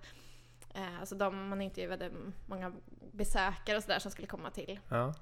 eh, 0.75 0.99
alltså 0.99 1.15
de 1.15 1.47
man 1.49 1.61
intervjuade 1.61 2.11
många 2.45 2.71
besökare 3.11 3.77
och 3.77 3.83
sådär 3.83 3.99
som 3.99 4.11
skulle 4.11 4.27
komma 4.27 4.49
till. 4.49 4.79
Ja. 4.89 5.13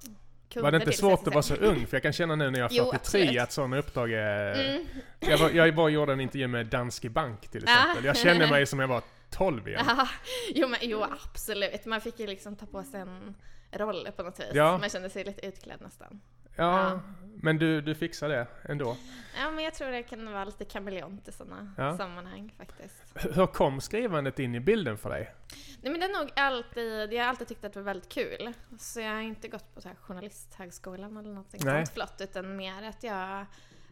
Var 0.56 0.70
det 0.70 0.76
inte 0.76 0.92
svårt 0.92 1.26
att 1.26 1.34
vara 1.34 1.42
så 1.42 1.54
ung? 1.54 1.86
För 1.86 1.96
jag 1.96 2.02
kan 2.02 2.12
känna 2.12 2.36
nu 2.36 2.50
när 2.50 2.58
jag 2.58 2.72
är 2.72 2.76
Jo, 2.76 2.84
43 2.84 3.20
absolut. 3.22 3.40
att 3.42 3.52
sådana 3.52 3.78
uppdrag 3.78 4.12
är... 4.12 4.70
Mm. 4.70 4.86
Jag, 5.20 5.38
var, 5.38 5.50
jag 5.50 5.78
och 5.78 5.90
gjorde 5.90 6.12
en 6.12 6.20
intervju 6.20 6.46
med 6.48 6.66
Danske 6.66 7.10
Bank 7.10 7.48
till 7.48 7.64
Ja. 7.66 7.72
exempel. 7.80 8.04
Jag 8.04 8.16
kände 8.16 8.46
mig 8.50 8.66
som 8.66 8.78
jag 8.78 8.88
var 8.88 9.02
12 9.30 9.68
igen. 9.68 9.84
Ja, 9.86 10.08
jo, 10.54 10.68
men, 10.68 10.78
jo 10.82 11.04
absolut. 11.32 11.84
Man 11.84 12.00
fick 12.00 12.20
ju 12.20 12.26
liksom 12.26 12.56
ta 12.56 12.66
på 12.66 12.82
sig 12.84 13.00
en 13.00 13.34
roll 13.72 14.08
på 14.16 14.22
något 14.22 14.40
vis. 14.40 14.46
Ja. 14.54 14.78
Man 14.78 14.88
kände 14.88 15.10
sig 15.10 15.24
lite 15.24 15.46
utklädd 15.46 15.80
nästan. 15.80 16.20
Ja, 16.56 16.90
Ja. 16.90 17.00
men 17.42 17.58
du, 17.58 17.80
du 17.80 17.94
fixar 17.94 18.28
det 18.28 18.46
ändå. 18.62 18.96
Ja 19.40 19.50
men 19.50 19.64
jag 19.64 19.74
tror 19.74 19.88
det 19.90 20.02
kan 20.02 20.32
vara 20.32 20.44
lite 20.44 20.64
kameleont 20.64 21.28
i 21.28 21.32
sådana 21.32 21.74
Ja. 21.78 21.96
sammanhang 21.96 22.54
faktiskt. 22.58 23.02
Hur 23.36 23.46
kom 23.46 23.80
skrivandet 23.80 24.38
in 24.38 24.54
i 24.54 24.60
bilden 24.60 24.98
för 24.98 25.10
dig? 25.10 25.34
Nej 25.82 25.92
men 25.92 26.00
det 26.00 26.06
är 26.06 26.20
nog 26.20 26.30
alltid, 26.36 27.12
jag 27.12 27.22
har 27.22 27.28
alltid 27.28 27.48
tyckt 27.48 27.64
att 27.64 27.72
det 27.72 27.78
var 27.78 27.84
väldigt 27.84 28.08
kul. 28.08 28.52
Så 28.78 29.00
jag 29.00 29.12
har 29.14 29.20
inte 29.20 29.48
gått 29.48 29.74
på 29.74 29.80
så 29.80 29.88
här 29.88 29.96
journalisthögskolan 29.96 31.16
eller 31.16 31.34
något 31.34 31.52
Nej. 31.52 31.60
sånt 31.86 31.94
flott 31.94 32.20
utan 32.20 32.56
mer 32.56 32.82
att 32.82 33.02
jag 33.02 33.46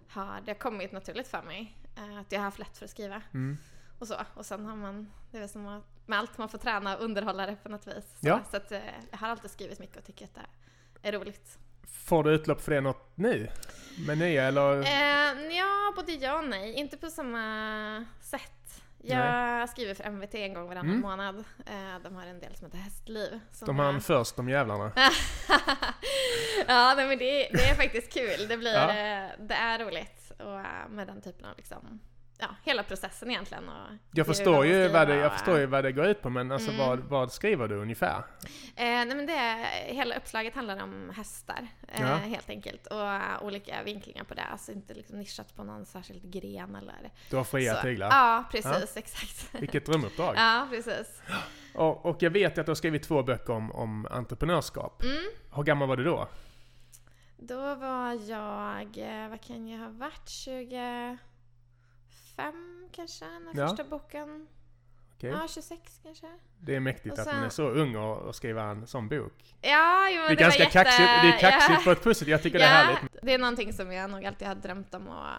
har, 0.08 0.40
det 0.44 0.50
har 0.50 0.58
kommit 0.58 0.92
naturligt 0.92 1.28
för 1.28 1.42
mig. 1.42 1.76
eh, 1.96 2.18
Att 2.18 2.32
jag 2.32 2.38
har 2.38 2.44
haft 2.44 2.58
lätt 2.58 2.78
för 2.78 2.84
att 2.84 2.90
skriva 2.90 3.22
Mm. 3.34 3.56
och 3.98 4.08
så. 4.08 4.14
Och 4.34 4.46
sen 4.46 4.64
har 4.66 4.76
man, 4.76 5.10
det 5.30 5.38
är 5.38 5.46
som 5.46 5.66
att, 5.66 5.84
med 6.06 6.18
allt 6.18 6.38
man 6.38 6.48
får 6.48 6.58
träna 6.58 6.96
och 6.96 7.04
underhålla 7.04 7.46
det 7.46 7.56
på 7.62 7.68
något 7.68 7.86
vis. 7.86 8.04
Så, 8.20 8.26
Ja. 8.28 8.40
så 8.50 8.56
att 8.56 8.72
eh, 8.72 8.80
jag 9.10 9.18
har 9.18 9.28
alltid 9.28 9.50
skrivit 9.50 9.78
mycket 9.78 9.96
och 9.96 10.04
tycker 10.04 10.24
att 10.24 10.34
det 10.34 11.08
är 11.08 11.12
roligt. 11.12 11.58
Får 12.06 12.24
du 12.24 12.30
utlopp 12.34 12.60
för 12.60 12.72
det 12.72 12.80
något 12.80 13.10
nu? 13.14 13.48
Med 14.06 14.18
nya 14.18 14.44
eller? 14.44 14.78
Eh, 14.80 15.56
ja, 15.56 15.92
både 15.96 16.12
ja 16.12 16.38
och 16.38 16.48
nej. 16.48 16.72
Inte 16.74 16.96
på 16.96 17.10
samma 17.10 18.04
sätt. 18.20 18.82
Jag 19.02 19.68
skriver 19.68 19.94
för 19.94 20.04
MVT 20.04 20.34
en 20.34 20.54
gång 20.54 20.68
varannan 20.68 20.86
Mm. 20.90 21.00
månad. 21.00 21.38
Eh, 21.66 21.98
de 22.02 22.14
har 22.16 22.26
en 22.26 22.40
del 22.40 22.56
som 22.56 22.64
heter 22.66 22.78
Hästliv. 22.78 23.40
Som 23.52 23.66
De 23.66 23.78
jag- 23.78 23.84
hann 23.84 24.00
först, 24.00 24.36
de 24.36 24.48
jävlarna. 24.48 24.92
ja, 26.66 26.94
nej, 26.96 27.08
men 27.08 27.18
det, 27.18 27.48
det 27.52 27.64
är 27.70 27.74
faktiskt 27.74 28.12
kul. 28.14 28.48
Det, 28.48 28.56
blir, 28.56 28.74
Ja. 28.74 28.88
eh, 28.90 29.30
det 29.38 29.54
är 29.54 29.78
roligt 29.78 30.32
och, 30.38 30.90
med 30.90 31.06
den 31.06 31.22
typen 31.22 31.44
av 31.44 31.56
liksom, 31.56 32.00
ja, 32.38 32.46
hela 32.64 32.82
processen 32.82 33.30
egentligen. 33.30 33.68
Och 33.68 33.88
Jag 34.12 34.26
förstår, 34.26 34.66
ju 34.66 34.88
vad 34.88 35.08
det, 35.08 35.16
jag 35.16 35.32
förstår 35.32 35.58
ju 35.58 35.66
vad 35.66 35.84
det 35.84 35.92
går 35.92 36.06
ut 36.06 36.22
på, 36.22 36.30
men 36.30 36.52
alltså 36.52 36.70
Mm. 36.70 36.86
vad, 36.88 36.98
vad 36.98 37.32
skriver 37.32 37.68
du 37.68 37.74
ungefär? 37.76 38.16
Eh, 38.16 38.24
nej 38.76 39.06
men 39.14 39.26
det, 39.26 39.66
hela 39.86 40.16
uppslaget 40.16 40.54
handlar 40.54 40.82
om 40.82 41.12
hästar 41.16 41.66
eh, 41.88 42.00
Ja. 42.00 42.06
helt 42.16 42.50
enkelt 42.50 42.86
och 42.86 43.08
eh, 43.12 43.42
olika 43.42 43.82
vinklingar 43.82 44.24
på 44.24 44.34
det. 44.34 44.42
Alltså 44.44 44.72
inte 44.72 44.94
liksom 44.94 45.18
nischat 45.18 45.56
på 45.56 45.64
någon 45.64 45.86
särskild 45.86 46.32
gren 46.32 46.74
eller 46.74 47.10
Du 47.30 47.36
har 47.36 47.44
fria 47.44 47.74
så. 47.74 47.82
tyglar. 47.82 48.08
Ja, 48.08 48.44
precis. 48.50 48.96
Exakt. 48.96 49.54
Vilket 49.60 49.86
drömuppdrag. 49.86 50.34
Ja, 50.38 50.66
precis. 50.70 51.22
Och, 51.74 52.06
och 52.06 52.16
jag 52.22 52.30
vet 52.30 52.58
att 52.58 52.66
du 52.66 52.70
har 52.70 52.74
skrivit 52.76 53.02
två 53.02 53.22
böcker 53.22 53.52
om, 53.52 53.72
om 53.72 54.06
entreprenörskap. 54.10 55.02
Mm. 55.02 55.16
Hur 55.54 55.62
gammal 55.62 55.88
var 55.88 55.96
du 55.96 56.04
då? 56.04 56.28
Då 57.38 57.74
var 57.74 58.12
jag, 58.30 58.98
eh, 58.98 59.28
vad 59.28 59.40
kan 59.40 59.68
jag 59.68 59.78
ha 59.78 59.88
varit, 59.90 60.28
25 62.36 62.88
kanske, 62.92 63.24
när 63.24 63.60
Ja. 63.60 63.68
första 63.68 63.84
boken. 63.84 64.46
Okej. 65.16 65.30
Ja, 65.30 65.46
26 65.48 66.00
kanske. 66.02 66.26
Det 66.58 66.74
är 66.76 66.80
mäktigt 66.80 67.12
Och 67.12 67.18
att 67.18 67.26
man 67.26 67.34
sen- 67.34 67.44
är 67.44 67.48
så 67.48 67.68
ung 67.68 67.96
och, 67.96 68.16
och 68.18 68.34
skriva 68.34 68.62
en 68.62 68.86
sån 68.86 69.08
bok. 69.08 69.54
Ja, 69.62 70.08
jo, 70.10 70.16
men 70.16 70.26
Det 70.26 70.32
är 70.32 70.36
det 70.36 70.42
ganska 70.42 70.62
jätte... 70.62 70.72
kaxigt, 70.72 71.08
det 71.22 71.28
är 71.28 71.38
kaxigt 71.38 71.78
ja. 71.78 71.84
på 71.84 71.90
ett 71.90 72.02
positivt. 72.04 72.28
Jag 72.30 72.42
tycker 72.42 72.58
det 72.58 72.64
är 72.64 72.84
härligt. 72.84 73.16
Det 73.22 73.34
är 73.34 73.38
någonting 73.38 73.72
som 73.72 73.92
jag 73.92 74.10
nog 74.10 74.26
alltid 74.26 74.48
har 74.48 74.54
drömt 74.54 74.94
om 74.94 75.08
att 75.08 75.38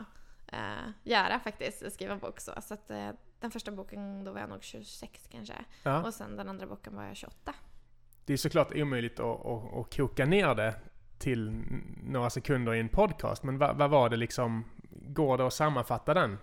eh, 0.53 0.59
göra 1.03 1.39
faktiskt, 1.39 1.93
skriva 1.93 2.15
bok 2.15 2.39
så. 2.39 2.51
Så 2.61 2.73
att 2.73 2.91
eh, 2.91 3.09
den 3.39 3.51
första 3.51 3.71
boken, 3.71 4.23
då 4.23 4.31
var 4.31 4.39
jag 4.39 4.49
nog 4.49 4.63
26 4.63 5.27
kanske. 5.31 5.53
Ja. 5.83 6.03
Och 6.03 6.13
sen 6.13 6.35
den 6.35 6.49
andra 6.49 6.67
boken 6.67 6.95
var 6.95 7.03
jag 7.03 7.15
28. 7.15 7.53
Det 8.25 8.33
är 8.33 8.37
såklart 8.37 8.71
omöjligt 8.75 9.19
att, 9.19 9.45
att, 9.45 9.73
att 9.77 9.95
koka 9.97 10.25
ner 10.25 10.55
det 10.55 10.75
till 11.19 11.51
några 12.03 12.29
sekunder 12.29 12.73
i 12.73 12.79
en 12.79 12.89
podcast, 12.89 13.43
men 13.43 13.57
vad, 13.57 13.77
vad 13.77 13.89
var 13.89 14.09
det 14.09 14.15
liksom, 14.17 14.65
går 14.91 15.37
det 15.37 15.47
att 15.47 15.53
sammanfatta 15.53 16.13
den? 16.13 16.37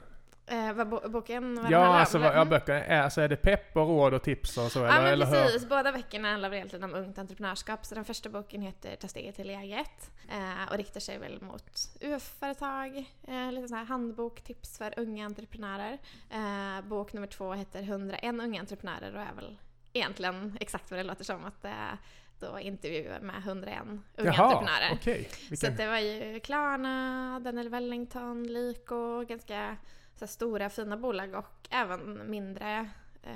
Eh, 0.46 0.84
bo- 0.84 1.08
boken 1.08 1.54
den 1.54 1.70
Ja, 1.70 2.00
alltså 2.00 2.16
eller? 2.18 2.26
ja, 2.26 2.32
Mm. 2.32 2.48
böcker, 2.48 2.72
är, 2.74 3.02
alltså 3.02 3.20
är 3.20 3.28
det 3.28 3.36
pepp 3.36 3.76
och 3.76 3.88
råd 3.88 4.14
och 4.14 4.22
tips 4.22 4.58
och 4.58 4.72
så? 4.72 4.78
Ja 4.78 4.84
eller, 4.86 5.02
men 5.02 5.12
eller 5.12 5.26
hur? 5.26 5.32
precis, 5.44 5.68
båda 5.68 5.92
böckerna 5.92 6.30
handlar 6.30 6.54
egentligen 6.54 6.84
om 6.84 6.94
ungt 6.94 7.18
entreprenörskap. 7.18 7.84
Så 7.86 7.94
den 7.94 8.04
första 8.04 8.28
boken 8.28 8.62
heter 8.62 8.96
Ta 8.96 9.08
steget 9.08 9.34
till 9.36 9.50
eget 9.50 10.10
eh, 10.30 10.70
och 10.70 10.76
riktar 10.76 11.00
sig 11.00 11.18
väl 11.18 11.42
mot 11.42 11.64
UF-företag, 12.00 12.96
eh, 13.28 13.52
lite 13.52 13.68
sån 13.68 13.78
här 13.78 13.84
handbok, 13.84 14.40
tips 14.40 14.78
för 14.78 14.94
unga 14.96 15.26
entreprenörer. 15.26 15.98
Eh, 16.30 16.84
bok 16.88 17.12
nummer 17.12 17.26
två 17.26 17.52
heter 17.52 17.82
101 17.82 18.34
unga 18.40 18.60
entreprenörer 18.60 19.14
och 19.14 19.20
är 19.22 19.32
väl 19.36 19.58
egentligen 19.92 20.56
exakt 20.60 20.90
vad 20.90 21.00
det 21.00 21.04
låter 21.04 21.24
som 21.24 21.44
att 21.44 21.62
är 21.64 21.98
då 22.40 22.58
intervjuer 22.60 23.20
med 23.20 23.36
101 23.38 23.78
unga 24.16 24.32
Jaha, 24.32 24.44
entreprenörer. 24.44 24.98
Så 25.02 25.50
Vilken- 25.50 25.70
att 25.72 25.76
det 25.78 25.86
var 25.86 25.98
ju 25.98 26.40
Klarna, 26.40 27.40
Daniel 27.44 27.68
Wellington, 27.68 28.46
Lyko, 28.46 29.24
ganska 29.24 29.76
så 30.16 30.26
stora 30.26 30.70
fina 30.70 30.96
bolag 30.96 31.34
och 31.34 31.68
även 31.70 32.30
mindre, 32.30 32.88
eh, 33.22 33.32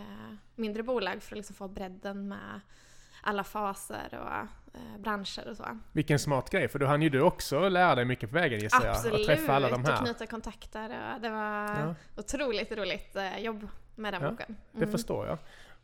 mindre 0.54 0.82
bolag 0.82 1.22
för 1.22 1.32
att 1.34 1.38
liksom 1.38 1.56
få 1.56 1.68
bredden 1.68 2.28
med 2.28 2.60
alla 3.22 3.44
faser 3.44 4.08
och 4.22 4.32
eh, 4.78 4.98
branscher 4.98 5.48
och 5.50 5.56
så. 5.56 5.78
Vilken 5.92 6.18
smart 6.18 6.50
grej, 6.50 6.68
för 6.68 6.78
då 6.78 6.86
hann 6.86 7.02
ju 7.02 7.08
du 7.08 7.20
också 7.20 7.68
lära 7.68 7.94
dig 7.94 8.04
mycket 8.04 8.30
på 8.30 8.34
vägen 8.34 8.60
gissar 8.60 8.84
jag. 8.84 8.90
Absolut! 8.94 9.20
Och 9.20 9.26
träffa 9.26 9.54
alla 9.54 9.68
de 9.70 9.82
och 9.82 9.88
här. 9.88 9.96
knyta 10.04 10.26
kontakter. 10.26 11.14
Och 11.14 11.20
det 11.20 11.30
var 11.30 11.68
Ja. 11.78 11.94
otroligt 12.16 12.72
roligt 12.72 13.16
eh, 13.16 13.38
jobb 13.38 13.68
med 13.94 14.14
den 14.14 14.22
Ja, 14.22 14.30
boken. 14.30 14.56
Det 14.72 14.86
förstår 14.86 15.26
jag. 15.26 15.38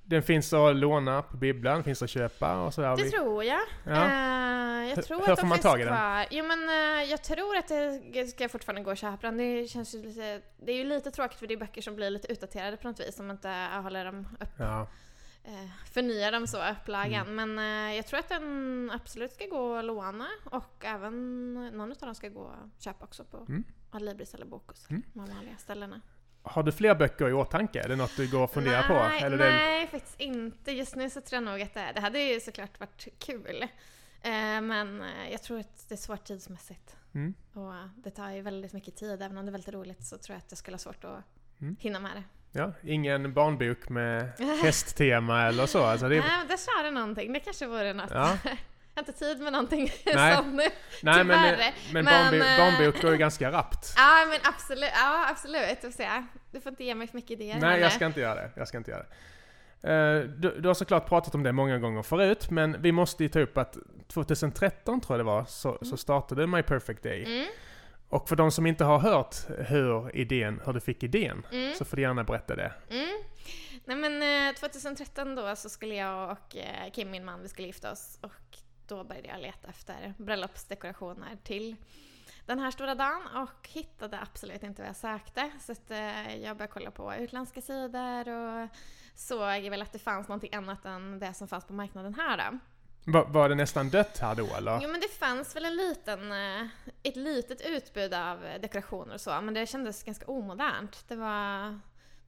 Den 0.07 0.23
finns 0.23 0.53
att 0.53 0.77
låna 0.77 1.23
på 1.23 1.37
bibblan, 1.37 1.85
finns 1.85 2.03
att 2.03 2.11
köpa 2.11 2.61
och 2.63 2.75
sådär. 2.75 2.97
Det 2.97 3.03
Vi- 3.03 3.11
tror 3.11 3.45
jag. 3.45 3.61
Ja. 3.85 3.93
Eh, 4.05 4.89
jag 4.97 5.05
tror 5.05 5.21
hur 5.21 5.33
att 5.33 5.39
får 5.41 5.47
de 5.47 5.49
man 5.49 5.59
tag 5.59 5.81
i 5.81 5.85
den? 5.85 5.93
kvar. 5.95 6.27
Jo 6.31 6.45
men 6.45 6.69
eh, 6.69 7.11
jag 7.11 7.23
tror 7.23 7.57
att 7.57 7.69
det 8.13 8.27
ska 8.27 8.49
fortfarande 8.49 8.83
gå 8.83 8.91
att 8.91 8.99
köpa 8.99 9.27
den. 9.27 9.37
Det 9.37 9.67
känns 9.71 9.95
ju 9.95 10.03
lite, 10.03 10.41
det 10.57 10.73
är 10.73 10.77
ju 10.77 10.85
lite 10.85 11.11
tråkigt 11.11 11.39
för 11.39 11.47
det 11.47 11.55
är 11.55 11.59
böcker 11.59 11.83
som 11.83 11.97
blir 11.97 12.11
lite 12.11 12.33
utdaterade 12.33 12.77
på 12.77 12.89
något 12.89 13.01
vis 13.01 13.21
om 13.21 13.27
man 13.27 13.37
inte 13.37 13.69
håller 13.83 14.05
dem 14.05 14.29
upp, 14.41 14.49
Ja. 14.59 14.87
eh, 15.45 15.69
förnyar 15.93 16.33
dem 16.33 16.47
så, 16.47 16.59
upplagan. 16.71 17.29
Mm. 17.29 17.55
Men 17.55 17.95
jag 17.97 18.07
tror 18.07 18.21
att 18.21 18.29
den 18.29 18.91
absolut 18.95 19.33
ska 19.33 19.47
gå 19.47 19.75
att 19.75 19.85
låna 19.85 20.27
och 20.45 20.85
även 20.85 21.55
någon 21.55 21.91
av 21.93 21.97
dem 21.99 22.15
ska 22.15 22.29
gå 22.29 22.47
att 22.49 22.83
köpa 22.83 23.05
också 23.05 23.25
på 23.25 23.37
Mm. 23.49 23.65
Adlibris 23.91 24.35
eller 24.35 24.47
Bokus, 24.47 24.87
Mm. 24.91 25.03
de 25.13 25.19
vanliga 25.21 25.57
ställena. 25.59 26.01
Har 26.47 26.63
du 26.63 26.73
fler 26.73 26.95
böcker 26.95 27.29
i 27.29 27.33
åtanke? 27.33 27.81
Är 27.83 27.89
det 27.89 27.97
något 27.97 28.17
du 28.17 28.31
går 28.31 28.43
och 28.43 28.51
funderar 28.53 28.83
på? 28.83 28.95
nej, 28.95 29.23
Eller 29.23 29.39
det- 29.39 29.51
nej, 29.51 29.87
faktiskt 29.87 30.21
inte. 30.21 30.73
Just 30.73 30.97
nu 30.97 31.11
så 31.11 31.21
tror 31.21 31.43
jag 31.43 31.51
nog 31.53 31.63
att 31.63 31.75
det, 31.75 31.93
det 31.95 32.01
hade 32.01 32.19
ju 32.21 32.41
såklart 32.41 32.81
varit 32.81 33.07
kul. 33.19 33.63
Eh, 34.23 34.31
men 34.61 35.03
eh, 35.03 35.31
jag 35.33 35.43
tror 35.43 35.59
att 35.61 35.89
det 35.89 35.95
är 35.95 35.97
svårt 35.97 36.25
tidsmässigt. 36.25 36.97
Mm. 37.15 37.35
Och 37.55 37.75
eh, 37.75 37.87
det 37.97 38.11
tar 38.11 38.31
ju 38.31 38.41
väldigt 38.43 38.73
mycket 38.73 38.97
tid. 38.97 39.23
Även 39.23 39.39
om 39.39 39.45
det 39.47 39.51
är 39.51 39.53
väldigt 39.53 39.75
roligt 39.75 40.05
så 40.07 40.19
tror 40.19 40.35
jag 40.35 40.39
att 40.39 40.51
jag 40.51 40.59
skulle 40.59 40.75
ha 40.75 40.79
svårt 40.79 41.05
att 41.05 41.25
Mm. 41.61 41.77
hinna 41.81 42.01
med 42.01 42.11
det. 42.15 42.23
Ja, 42.59 42.73
ingen 42.83 43.33
barnbok 43.35 43.89
med 43.89 44.33
hästtema 44.63 45.43
eller 45.43 45.67
så? 45.67 45.85
Alltså 45.85 46.09
det 46.09 46.17
är... 46.17 46.21
Nej, 46.21 46.39
men 46.39 46.49
där 46.49 46.57
sa 46.57 46.83
du 46.83 46.91
någonting. 46.91 47.33
Det 47.33 47.41
kanske 47.41 47.67
vore 47.67 47.93
något. 47.93 48.11
Ja. 48.11 48.39
har 48.95 49.03
inte 49.03 49.13
tid 49.13 49.41
med 49.41 49.53
någonting 49.53 49.93
Nej. 50.15 50.37
sånt 50.37 50.55
nu. 50.55 50.63
Nej, 51.03 51.25
men, 51.25 51.25
Tyvärr. 51.25 51.75
men, 51.93 52.05
Men, 52.05 52.05
barnbok, 52.05 52.49
eh, 52.49 52.57
barnbok 52.59 53.03
går 53.03 53.11
ju 53.13 53.19
ganska 53.19 53.53
rappt. 53.53 53.95
Ja, 53.97 54.27
men 54.29 54.39
absolut. 54.43 54.91
Ja, 54.95 55.27
absolut. 55.31 55.81
Du 55.83 55.91
får 55.91 55.97
se. 55.97 56.09
Du 56.53 56.61
får 56.61 56.71
inte 56.71 56.85
ge 56.85 56.95
mig 56.95 57.07
för 57.07 57.15
mycket 57.17 57.31
idéer. 57.31 57.61
Nej, 57.61 57.81
jag 57.81 57.87
nu. 57.87 57.91
ska 57.95 58.07
inte 58.07 58.21
göra 58.21 58.35
det. 58.35 58.51
Jag 58.57 58.69
ska 58.69 58.79
inte 58.79 58.91
göra 58.91 59.03
det. 59.03 59.09
Eh, 59.93 60.21
Du, 60.29 60.61
du 60.61 60.69
har 60.69 60.75
såklart 60.75 61.09
pratat 61.09 61.35
om 61.35 61.43
det 61.43 61.53
många 61.53 61.79
gånger 61.79 62.03
förut, 62.03 62.51
men 62.51 62.83
vi 62.83 62.93
måste 62.93 63.23
ju 63.23 63.29
ta 63.29 63.41
upp 63.41 63.59
att 63.59 63.77
2013 64.09 65.01
tror 65.01 65.19
jag 65.19 65.21
det 65.21 65.31
var, 65.31 65.45
så, 65.45 65.79
så 65.83 65.97
startade 65.97 66.47
My 66.47 66.63
Perfect 66.63 67.03
Day. 67.03 67.25
Mm, 67.25 67.47
Och 68.09 68.29
för 68.29 68.37
de 68.37 68.51
som 68.51 68.67
inte 68.67 68.85
har 68.85 68.99
hört 68.99 69.37
hur, 69.69 70.17
idén, 70.17 70.61
hur 70.65 70.73
du 70.73 70.81
fick 70.81 71.03
idén, 71.03 71.47
mm. 71.53 71.75
så 71.75 71.85
får 71.85 71.97
du 71.97 72.03
gärna 72.03 72.25
berätta 72.25 72.57
det. 72.57 72.73
Mm. 72.91 73.09
Nej 73.85 73.97
men 73.97 74.49
eh, 74.49 74.55
2013 74.55 75.35
då 75.35 75.57
så 75.57 75.69
skulle 75.69 75.95
jag 75.95 76.31
och 76.31 76.57
eh, 76.57 76.91
Kim, 76.93 77.11
min 77.11 77.25
man, 77.25 77.43
vi 77.43 77.49
skulle 77.49 77.67
gifta 77.67 77.93
oss. 77.93 78.19
Och 78.23 78.33
då 78.89 79.05
började 79.05 79.29
jag 79.29 79.41
leta 79.41 79.69
efter 79.69 80.15
bröllopsdekorationer 80.19 81.37
till 81.43 81.77
den 82.47 82.59
här 82.59 82.71
stora 82.71 82.95
dagen 82.95 83.23
och 83.37 83.69
hittade 83.69 84.21
absolut 84.21 84.63
inte 84.63 84.83
vad 84.83 84.89
jag 84.89 84.97
sökte. 84.97 85.51
Så 85.61 85.73
att, 85.73 85.91
eh, 85.91 86.37
jag 86.37 86.57
började 86.57 86.73
kolla 86.73 86.91
på 86.91 87.15
utländska 87.15 87.61
sidor 87.61 88.29
och 88.29 88.69
såg 89.15 89.63
väl 89.71 89.83
att 89.83 89.93
det 89.93 89.99
fanns 89.99 90.29
någonting 90.29 90.55
annat 90.55 90.85
än 90.85 91.19
det 91.19 91.35
som 91.35 91.49
fanns 91.49 91.65
på 91.65 91.73
marknaden 91.73 92.15
här 92.15 92.37
då. 92.37 92.59
Var, 93.13 93.25
var 93.25 93.49
det 93.49 93.55
nästan 93.55 93.91
dött 93.91 94.19
här 94.19 94.35
då 94.35 94.47
eller? 94.57 94.81
Jo 94.83 94.91
men 94.91 95.01
det 95.01 95.09
fanns 95.09 95.57
väl 95.57 95.65
en 95.65 95.77
liten, 95.77 96.33
eh, 96.33 96.67
ett 97.03 97.17
litet 97.17 97.61
utbud 97.67 98.15
av 98.15 98.41
dekorationer 98.63 99.15
och 99.15 99.21
så, 99.21 99.41
men 99.41 99.55
det 99.55 99.67
kändes 99.67 100.03
ganska 100.03 100.27
omodernt. 100.27 101.05
Det 101.09 101.17
var 101.17 101.81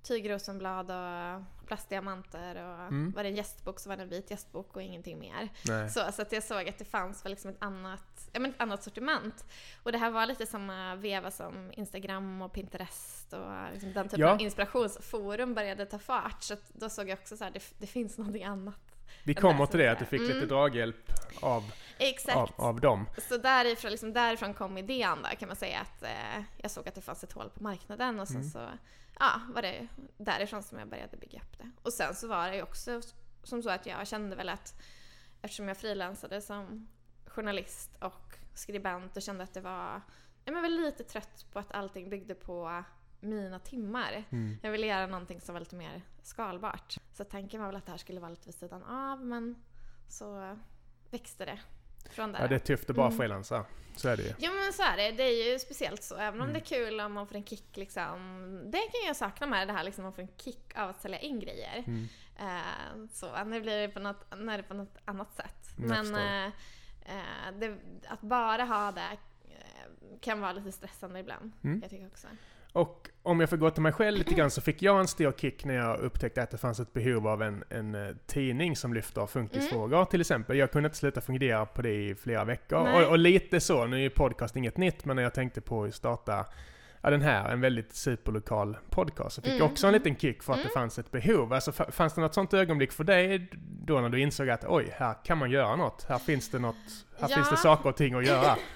tygrosenblad 0.02 0.90
och 0.90 1.42
plastdiamanter 1.66 2.56
och 2.56 2.80
mm. 2.80 3.12
var 3.16 3.22
det 3.22 3.28
en 3.28 3.36
gästbok 3.36 3.80
så 3.80 3.88
var 3.88 3.96
det 3.96 4.02
en 4.02 4.08
vit 4.08 4.30
gästbok 4.30 4.76
och 4.76 4.82
ingenting 4.82 5.18
mer. 5.18 5.48
Så, 5.88 6.12
så 6.12 6.22
att 6.22 6.32
jag 6.32 6.42
såg 6.42 6.68
att 6.68 6.78
det 6.78 6.84
fanns 6.84 7.24
väl 7.24 7.30
liksom 7.30 7.50
ett 7.50 7.62
annat, 7.62 8.30
ja, 8.32 8.40
men 8.40 8.50
ett 8.50 8.60
annat 8.60 8.82
sortiment. 8.82 9.44
Och 9.82 9.92
det 9.92 9.98
här 9.98 10.10
var 10.10 10.26
lite 10.26 10.46
samma 10.46 10.94
veva 10.94 11.30
som 11.30 11.72
Instagram 11.72 12.42
och 12.42 12.52
Pinterest 12.52 13.32
och 13.32 13.72
liksom 13.72 13.92
den 13.92 14.08
typen 14.08 14.20
ja. 14.20 14.32
av 14.32 14.40
inspirationsforum 14.40 15.54
började 15.54 15.86
ta 15.86 15.98
fart. 15.98 16.42
Så 16.42 16.56
då 16.72 16.88
såg 16.88 17.08
jag 17.08 17.18
också 17.18 17.36
så 17.36 17.44
här, 17.44 17.50
det, 17.50 17.62
det 17.78 17.86
finns 17.86 18.18
någonting 18.18 18.44
annat. 18.44 18.85
Vi 19.26 19.34
kommer 19.34 19.66
till 19.66 19.78
det, 19.78 19.92
att 19.92 19.98
du 19.98 20.04
fick 20.04 20.20
mm. 20.20 20.32
lite 20.32 20.46
draghjälp 20.46 21.12
av, 21.40 21.72
Exakt. 21.98 22.36
av, 22.36 22.50
av 22.56 22.80
dem. 22.80 23.06
Så 23.28 23.36
därifrån, 23.36 23.90
liksom 23.90 24.12
därifrån 24.12 24.54
kom 24.54 24.78
idén 24.78 25.22
där 25.22 25.34
kan 25.34 25.48
man 25.48 25.56
säga 25.56 25.80
att 25.80 26.02
eh, 26.02 26.42
jag 26.56 26.70
såg 26.70 26.88
att 26.88 26.94
det 26.94 27.00
fanns 27.00 27.24
ett 27.24 27.32
hål 27.32 27.50
på 27.50 27.62
marknaden 27.62 28.20
och 28.20 28.28
sen 28.28 28.36
mm. 28.36 28.50
så 28.50 28.68
ja, 29.18 29.40
var 29.54 29.62
det 29.62 29.88
därifrån 30.18 30.62
som 30.62 30.78
jag 30.78 30.88
började 30.88 31.16
bygga 31.16 31.38
upp 31.38 31.58
det. 31.58 31.70
Och 31.82 31.92
sen 31.92 32.14
så 32.14 32.28
var 32.28 32.48
det 32.48 32.56
ju 32.56 32.62
också 32.62 33.00
som 33.42 33.62
så 33.62 33.70
att 33.70 33.86
jag 33.86 34.08
kände 34.08 34.36
väl 34.36 34.48
att 34.48 34.82
eftersom 35.42 35.68
jag 35.68 35.76
frilansade 35.76 36.40
som 36.40 36.88
journalist 37.26 37.96
och 38.00 38.38
skribent 38.54 39.16
och 39.16 39.22
kände 39.22 39.44
att 39.44 39.54
det 39.54 39.60
var 39.60 40.00
jag 40.44 40.52
var 40.52 40.62
väl 40.62 40.80
lite 40.80 41.04
trött 41.04 41.46
på 41.52 41.58
att 41.58 41.72
allting 41.72 42.10
byggde 42.10 42.34
på 42.34 42.84
mina 43.26 43.58
timmar. 43.58 44.24
Mm. 44.30 44.58
Jag 44.62 44.70
ville 44.70 44.86
göra 44.86 45.06
någonting 45.06 45.40
som 45.40 45.52
var 45.52 45.60
lite 45.60 45.76
mer 45.76 46.02
skalbart. 46.22 46.96
Så 47.12 47.24
tanken 47.24 47.60
var 47.60 47.66
väl 47.66 47.76
att 47.76 47.86
det 47.86 47.90
här 47.90 47.98
skulle 47.98 48.20
vara 48.20 48.30
lite 48.30 48.46
vid 48.46 48.54
sidan 48.54 48.82
av 48.82 49.24
men 49.24 49.62
så 50.08 50.56
växte 51.10 51.44
det 51.44 51.58
från 52.10 52.32
där. 52.32 52.40
Ja, 52.40 52.48
det 52.48 52.54
är 52.54 52.58
tufft 52.58 52.90
att 52.90 52.96
bara 52.96 53.06
mm. 53.06 53.18
frilansa. 53.18 53.64
Så 53.96 54.08
är 54.08 54.16
det 54.16 54.22
ju. 54.22 54.32
Ja 54.38 54.50
men 54.50 54.72
så 54.72 54.82
är 54.82 54.96
det. 54.96 55.10
Det 55.10 55.22
är 55.22 55.52
ju 55.52 55.58
speciellt 55.58 56.02
så. 56.02 56.16
Även 56.16 56.40
om 56.40 56.48
mm. 56.48 56.52
det 56.52 56.58
är 56.58 56.84
kul 56.84 57.00
om 57.00 57.12
man 57.12 57.26
får 57.26 57.36
en 57.36 57.44
kick 57.44 57.76
liksom. 57.76 58.60
Det 58.64 58.78
kan 58.78 59.06
jag 59.06 59.16
sakna 59.16 59.46
med 59.46 59.68
det 59.68 59.72
här 59.72 59.84
liksom, 59.84 60.04
man 60.04 60.12
får 60.12 60.22
en 60.22 60.36
kick 60.36 60.76
av 60.76 60.90
att 60.90 61.02
sälja 61.02 61.18
in 61.18 61.40
grejer. 61.40 61.84
Mm. 61.86 62.08
Uh, 62.40 63.08
så 63.12 63.44
nu 63.44 63.60
blir 63.60 63.78
det 63.78 63.88
på 63.88 64.00
något, 64.00 64.24
nu 64.36 64.52
är 64.52 64.56
det 64.56 64.62
på 64.62 64.74
något 64.74 64.98
annat 65.04 65.34
sätt. 65.34 65.74
Men 65.76 66.06
uh, 66.06 66.46
uh, 66.46 67.58
det, 67.58 67.78
att 68.08 68.20
bara 68.20 68.64
ha 68.64 68.92
det 68.92 69.18
kan 70.20 70.40
vara 70.40 70.52
lite 70.52 70.72
stressande 70.72 71.20
ibland. 71.20 71.52
Mm. 71.64 71.80
Jag 71.82 71.90
tycker 71.90 72.06
också. 72.06 72.28
Och 72.76 73.08
om 73.22 73.40
jag 73.40 73.50
får 73.50 73.56
gå 73.56 73.70
till 73.70 73.82
mig 73.82 73.92
själv 73.92 74.18
lite 74.18 74.34
grann 74.34 74.50
så 74.50 74.60
fick 74.60 74.82
jag 74.82 75.00
en 75.00 75.08
stor 75.08 75.32
kick 75.32 75.64
när 75.64 75.74
jag 75.74 75.98
upptäckte 75.98 76.42
att 76.42 76.50
det 76.50 76.58
fanns 76.58 76.80
ett 76.80 76.92
behov 76.92 77.28
av 77.28 77.42
en, 77.42 77.64
en 77.68 77.94
eh, 77.94 78.14
tidning 78.26 78.76
som 78.76 78.94
lyfter 78.94 79.26
funkisfrågor 79.26 79.96
mm. 79.96 80.06
till 80.06 80.20
exempel. 80.20 80.56
Jag 80.56 80.72
kunde 80.72 80.86
inte 80.86 80.98
sluta 80.98 81.20
fungera 81.20 81.66
på 81.66 81.82
det 81.82 81.94
i 81.94 82.14
flera 82.14 82.44
veckor. 82.44 82.78
Och, 82.78 83.10
och, 83.10 83.18
lite 83.18 83.60
så, 83.60 83.86
nu 83.86 83.96
är 83.96 84.00
ju 84.00 84.10
podcast 84.10 84.56
inget 84.56 84.76
nytt, 84.76 85.04
men 85.04 85.16
när 85.16 85.22
jag 85.22 85.34
tänkte 85.34 85.60
på 85.60 85.84
att 85.84 85.94
starta 85.94 86.46
ja, 87.00 87.10
den 87.10 87.22
här, 87.22 87.48
en 87.48 87.60
väldigt 87.60 87.94
superlokal 87.94 88.76
podcast, 88.90 89.36
så 89.36 89.42
fick 89.42 89.50
mm. 89.50 89.58
jag 89.58 89.70
också 89.70 89.86
en 89.86 89.92
liten 89.92 90.16
kick 90.16 90.42
för 90.42 90.52
att 90.52 90.58
mm. 90.58 90.68
det 90.68 90.80
fanns 90.80 90.98
ett 90.98 91.10
behov. 91.10 91.52
Alltså 91.52 91.72
fanns 91.72 92.14
det 92.14 92.20
något 92.20 92.34
sånt 92.34 92.54
ögonblick 92.54 92.92
för 92.92 93.04
dig 93.04 93.48
då 93.84 94.00
när 94.00 94.08
du 94.08 94.20
insåg 94.20 94.50
att 94.50 94.64
oj, 94.64 94.94
här 94.96 95.14
kan 95.24 95.38
man 95.38 95.50
göra 95.50 95.76
något, 95.76 96.06
här 96.08 96.18
finns 96.18 96.50
det 96.50 96.58
något, 96.58 96.76
här 97.20 97.28
ja. 97.30 97.36
finns 97.36 97.50
det 97.50 97.56
saker 97.56 97.88
och 97.88 97.96
ting 97.96 98.14
att 98.14 98.26
göra? 98.26 98.56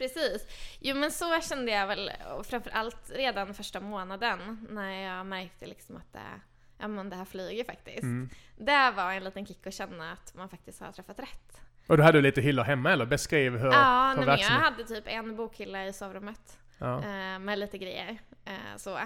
Precis. 0.00 0.46
Jo 0.80 0.96
men 0.96 1.10
så 1.10 1.40
kände 1.40 1.72
jag 1.72 1.86
väl, 1.86 2.10
framförallt 2.44 3.10
redan 3.10 3.54
första 3.54 3.80
månaden 3.80 4.66
när 4.70 4.90
jag 4.90 5.26
märkte 5.26 5.66
liksom 5.66 5.96
att 5.96 6.12
det, 6.12 6.40
ja, 6.78 6.88
men 6.88 7.10
det 7.10 7.16
här 7.16 7.24
flyger 7.24 7.64
faktiskt. 7.64 8.02
Mm. 8.02 8.30
Det 8.56 8.92
var 8.96 9.12
en 9.12 9.24
liten 9.24 9.46
kick 9.46 9.66
att 9.66 9.74
känna 9.74 10.12
att 10.12 10.34
man 10.34 10.48
faktiskt 10.48 10.80
har 10.80 10.92
träffat 10.92 11.18
rätt. 11.18 11.60
Och 11.86 11.96
du 11.96 12.02
hade 12.02 12.20
lite 12.20 12.40
hyllor 12.40 12.64
hemma 12.64 12.92
eller? 12.92 13.06
Beskriv 13.06 13.52
hur, 13.56 13.72
ja, 13.72 14.14
hur 14.18 14.26
nej, 14.26 14.40
jag 14.40 14.48
hade 14.48 14.84
typ 14.84 15.04
en 15.06 15.36
bokhylla 15.36 15.86
i 15.86 15.92
sovrummet. 15.92 16.58
Ja. 16.78 16.98
Eh, 16.98 17.38
med 17.38 17.58
lite 17.58 17.78
grejer. 17.78 18.18
Eh, 18.44 18.76
så. 18.76 18.98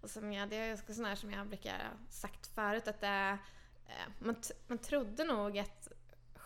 Och 0.00 0.10
som 0.10 0.32
jag, 0.32 0.48
det 0.48 0.56
är 0.56 0.74
också 0.74 0.94
sån 0.94 1.04
här 1.04 1.14
som 1.14 1.30
jag 1.30 1.46
brukar 1.46 1.74
sagt 2.08 2.54
förut 2.54 2.88
att 2.88 3.00
det, 3.00 3.38
eh, 3.86 4.08
man, 4.18 4.36
man 4.66 4.78
trodde 4.78 5.24
nog 5.24 5.58
att 5.58 5.88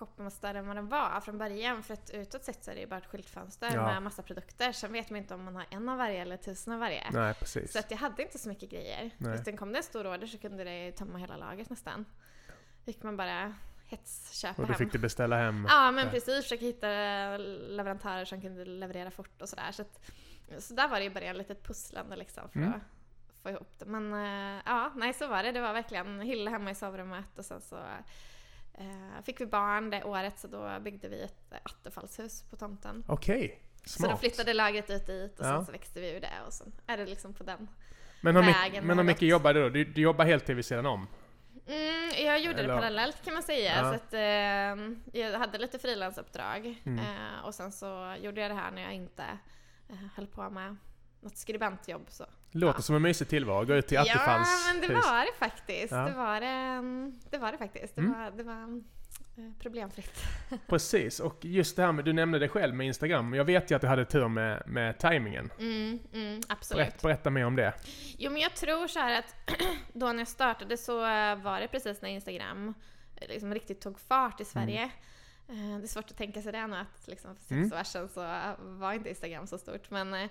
shoppen 0.01 0.31
större 0.31 0.59
än 0.59 0.67
vad 0.67 0.77
den 0.77 0.89
var 0.89 1.21
från 1.21 1.39
början. 1.39 1.83
För 1.83 1.95
att 1.95 2.11
utåt 2.11 2.45
sett 2.45 2.65
så 2.65 2.71
är 2.71 2.75
det 2.75 2.81
ju 2.81 2.87
bara 2.87 2.99
ett 2.99 3.07
skyltfönster 3.07 3.71
ja. 3.75 3.87
med 3.87 4.03
massa 4.03 4.23
produkter. 4.23 4.73
Sen 4.73 4.93
vet 4.93 5.11
man 5.11 5.17
inte 5.17 5.35
om 5.35 5.45
man 5.45 5.57
har 5.57 5.67
en 5.71 5.89
av 5.89 5.99
varje 5.99 6.23
eller 6.23 6.37
tusen 6.37 6.73
av 6.73 6.81
varje. 6.81 7.11
Nej, 7.11 7.35
precis. 7.35 7.73
Så 7.73 7.79
att 7.79 7.91
jag 7.91 7.99
hade 7.99 8.23
inte 8.23 8.39
så 8.39 8.49
mycket 8.49 8.71
grejer. 8.71 9.11
Nej. 9.19 9.35
Utan 9.35 9.57
kom 9.57 9.73
det 9.73 9.79
en 9.79 9.83
stor 9.83 10.07
order 10.07 10.27
så 10.27 10.39
kunde 10.39 10.65
det 10.65 10.93
tömma 10.93 11.19
hela 11.19 11.37
lagret 11.37 11.71
nästan. 11.71 12.05
fick 12.85 13.03
man 13.03 13.17
bara 13.17 13.55
hetsköpa 13.87 14.55
hem. 14.55 14.65
Och 14.65 14.69
då 14.69 14.75
fick 14.75 14.93
du 14.93 14.99
beställa 14.99 15.37
hem? 15.37 15.67
Ja 15.69 15.91
men 15.91 16.11
precis, 16.11 16.43
försöka 16.43 16.65
hitta 16.65 16.87
leverantörer 17.69 18.25
som 18.25 18.41
kunde 18.41 18.65
leverera 18.65 19.11
fort 19.11 19.43
och 19.43 19.49
sådär. 19.49 19.73
Så, 19.73 19.83
att, 19.83 20.11
så 20.59 20.75
där 20.75 20.89
var 20.89 21.01
det 21.01 21.11
början 21.11 21.37
lite 21.37 21.53
ett 21.53 21.67
pusslande 21.67 22.17
liksom 22.17 22.49
för 22.49 22.59
mm. 22.59 22.73
att 22.73 22.83
få 23.43 23.51
ihop 23.51 23.79
det. 23.79 23.87
Men 23.87 24.15
äh, 24.15 24.63
ja, 24.67 24.93
nej 24.97 25.15
så 25.15 25.29
var 25.29 25.43
det. 25.43 25.53
Det 25.53 25.61
var 25.61 25.73
verkligen 25.73 26.21
hylla 26.21 26.51
hemma 26.51 26.71
i 26.71 26.75
sovrummet 26.75 27.39
och 27.39 27.45
sen 27.45 27.61
så 27.61 27.77
Eh, 28.81 29.23
fick 29.23 29.40
vi 29.40 29.47
barn 29.47 29.90
det 29.90 30.05
året 30.05 30.38
så 30.38 30.49
då 30.49 30.81
byggde 30.81 31.09
vi 31.09 31.23
ett 31.23 31.53
attefallshus 31.62 32.43
på 32.51 32.57
tomten. 32.57 33.05
Okej, 33.07 33.45
okay. 33.45 33.59
Så 33.85 34.07
då 34.07 34.16
flyttade 34.16 34.55
lagret 34.55 34.90
ut 34.90 35.07
dit 35.07 35.40
och 35.40 35.47
ja. 35.47 35.57
sen 35.57 35.66
så 35.66 35.73
växte 35.73 36.01
vi 36.01 36.11
ur 36.11 36.21
det 36.21 36.33
och 36.47 36.53
så 36.53 36.64
är 36.87 36.97
det 36.97 37.07
liksom 37.07 37.35
på 37.35 37.45
den 37.45 37.69
men 38.21 38.35
vägen. 38.35 38.55
Mycket, 38.71 38.85
men 38.85 38.99
hur 38.99 39.05
mycket 39.05 39.29
jobbade 39.29 39.59
du 39.59 39.62
då? 39.62 39.69
Du, 39.69 39.85
du 39.85 40.01
jobbar 40.01 40.25
heltid 40.25 40.57
vid 40.57 40.64
sidan 40.64 40.87
om? 40.87 41.07
Mm, 41.66 42.11
jag 42.27 42.40
gjorde 42.40 42.59
Eller? 42.59 42.69
det 42.69 42.81
parallellt 42.81 43.25
kan 43.25 43.35
man 43.35 43.43
säga. 43.43 43.77
Ja. 43.77 43.83
Så 43.83 43.95
att, 43.95 44.14
eh, 44.14 45.21
jag 45.23 45.38
hade 45.38 45.59
lite 45.59 45.79
frilansuppdrag 45.79 46.83
mm. 46.85 46.99
eh, 46.99 47.45
och 47.45 47.55
sen 47.55 47.73
så 47.73 48.16
gjorde 48.21 48.40
jag 48.40 48.51
det 48.51 48.55
här 48.55 48.71
när 48.71 48.83
jag 48.83 48.95
inte 48.95 49.25
eh, 49.88 49.97
höll 50.16 50.27
på 50.27 50.51
med 50.51 50.77
något 51.20 51.37
skribentjobb. 51.37 52.06
Så. 52.09 52.26
Låter 52.50 52.78
ja. 52.78 52.83
som 52.83 52.96
en 52.96 53.02
mysig 53.02 53.28
tillvaro, 53.28 53.64
gå 53.64 53.74
ut 53.74 53.87
till 53.87 53.98
Attefalls 53.98 54.48
Ja, 54.66 54.72
men 54.72 54.80
det 54.80 54.94
var 54.94 55.24
det 55.26 55.33
faktiskt. 55.38 55.92
Ja. 55.92 55.98
Det, 55.98 56.12
var 56.12 56.40
det, 56.40 57.12
det 57.30 57.38
var 57.38 57.52
det 57.52 57.59
faktiskt. 57.59 57.94
Det 57.94 58.00
mm. 58.00 58.12
var, 58.12 58.30
det 58.30 58.42
var 58.42 58.83
eh, 59.37 59.52
problemfritt. 59.59 60.24
Precis, 60.66 61.20
och 61.20 61.44
just 61.44 61.76
det 61.76 61.83
här 61.83 61.92
med, 61.92 62.04
du 62.04 62.12
nämnde 62.12 62.38
det 62.38 62.48
själv 62.48 62.74
med 62.74 62.87
Instagram. 62.87 63.35
Jag 63.35 63.44
vet 63.44 63.70
ju 63.70 63.74
att 63.74 63.80
du 63.80 63.87
hade 63.88 64.04
tur 64.04 64.28
med, 64.28 64.62
med 64.66 64.98
tajmingen. 64.98 65.50
Mm, 65.59 65.98
mm, 66.12 66.40
absolut. 66.48 66.87
Berätta, 66.87 67.09
berätta 67.09 67.30
mer 67.30 67.44
om 67.46 67.56
det. 67.56 67.74
Jo, 68.18 68.30
men 68.30 68.42
jag 68.42 68.56
tror 68.56 68.87
så 68.87 69.00
att 69.00 69.35
då 69.92 70.06
när 70.06 70.18
jag 70.18 70.28
startade 70.28 70.76
så 70.76 70.98
var 71.37 71.61
det 71.61 71.68
precis 71.68 72.02
när 72.02 72.09
Instagram 72.09 72.74
liksom 73.28 73.54
riktigt 73.54 73.80
tog 73.80 74.00
fart 74.00 74.40
i 74.40 74.44
Sverige. 74.44 74.90
Mm. 75.48 75.80
Det 75.80 75.85
är 75.85 75.88
svårt 75.88 76.11
att 76.11 76.16
tänka 76.16 76.42
sig 76.42 76.52
det 76.52 76.66
nu 76.66 76.76
att 76.76 77.09
liksom 77.09 77.37
för 77.37 77.42
sex 77.42 77.50
mm. 77.50 77.72
år 77.72 77.85
sedan 77.85 78.09
så 78.09 78.20
var 78.59 78.92
inte 78.92 79.09
Instagram 79.09 79.46
så 79.46 79.59
stort. 79.59 79.90
Men 79.90 80.14
Eh, 80.14 80.28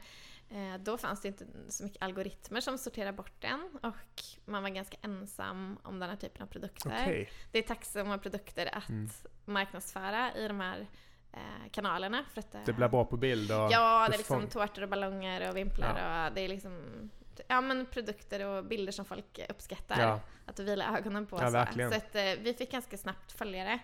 då 0.79 0.97
fanns 0.97 1.21
det 1.21 1.27
inte 1.27 1.45
så 1.69 1.83
mycket 1.83 2.03
algoritmer 2.03 2.61
som 2.61 2.77
sorterade 2.77 3.17
bort 3.17 3.41
den 3.41 3.69
och 3.81 4.23
man 4.45 4.63
var 4.63 4.69
ganska 4.69 4.97
ensam 5.01 5.77
om 5.83 5.99
den 5.99 6.09
här 6.09 6.17
typen 6.17 6.41
av 6.43 6.47
produkter. 6.47 6.89
Okay. 6.89 7.27
Det 7.51 7.59
är 7.59 7.63
tacksamma 7.63 8.17
produkter 8.17 8.75
att 8.77 8.89
mm. 8.89 9.09
marknadsföra 9.45 10.35
i 10.35 10.47
de 10.47 10.59
här 10.59 10.87
eh, 11.31 11.71
kanalerna. 11.71 12.25
För 12.33 12.39
att, 12.39 12.65
det 12.65 12.73
blir 12.73 12.87
bra 12.87 13.05
på 13.05 13.17
bild? 13.17 13.51
Och 13.51 13.71
ja, 13.71 14.07
det 14.09 14.15
är 14.15 14.17
liksom 14.17 14.47
tårtor 14.47 14.83
och 14.83 14.89
ballonger 14.89 15.49
och 15.49 15.57
vimplar 15.57 15.99
ja. 15.99 16.27
och 16.27 16.35
det 16.35 16.41
är 16.41 16.47
liksom 16.47 17.09
ja, 17.47 17.61
men 17.61 17.85
produkter 17.85 18.45
och 18.45 18.65
bilder 18.65 18.91
som 18.91 19.05
folk 19.05 19.39
uppskattar 19.49 20.01
ja. 20.01 20.19
att 20.45 20.59
vila 20.59 20.97
ögonen 20.97 21.25
på. 21.25 21.37
Ja, 21.41 21.45
så 21.45 21.73
så 21.89 21.95
att, 21.95 22.15
eh, 22.15 22.23
vi 22.39 22.55
fick 22.57 22.71
ganska 22.71 22.97
snabbt 22.97 23.31
följare 23.31 23.79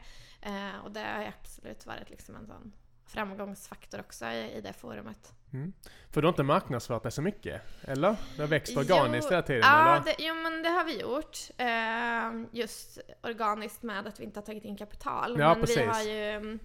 och 0.83 0.91
det 0.91 0.99
har 0.99 1.33
absolut 1.39 1.85
varit 1.85 2.09
liksom 2.09 2.35
en 2.35 2.47
sån 2.47 2.73
framgångsfaktor 3.15 3.99
också 3.99 4.25
i, 4.25 4.57
i 4.57 4.61
det 4.61 4.73
forumet. 4.73 5.33
Mm. 5.53 5.73
För 6.09 6.21
du 6.21 6.27
har 6.27 6.31
inte 6.31 6.43
marknadsfört 6.43 7.03
det 7.03 7.11
så 7.11 7.21
mycket? 7.21 7.61
Eller? 7.81 8.15
Det 8.35 8.41
har 8.41 8.47
växt 8.47 8.77
organiskt 8.77 9.31
hela 9.31 9.41
tiden? 9.41 9.61
Ja, 9.63 9.95
eller? 9.95 10.05
Det, 10.05 10.15
jo 10.19 10.35
men 10.35 10.63
det 10.63 10.69
har 10.69 10.83
vi 10.83 11.01
gjort. 11.01 11.37
Uh, 11.61 12.47
just 12.51 12.99
organiskt 13.21 13.83
med 13.83 14.07
att 14.07 14.19
vi 14.19 14.23
inte 14.23 14.39
har 14.39 14.45
tagit 14.45 14.65
in 14.65 14.77
kapital. 14.77 15.39
Ja, 15.39 15.49
men 15.49 15.61
precis. 15.61 15.77
vi 15.77 15.85
har 15.85 16.01
ju 16.01 16.59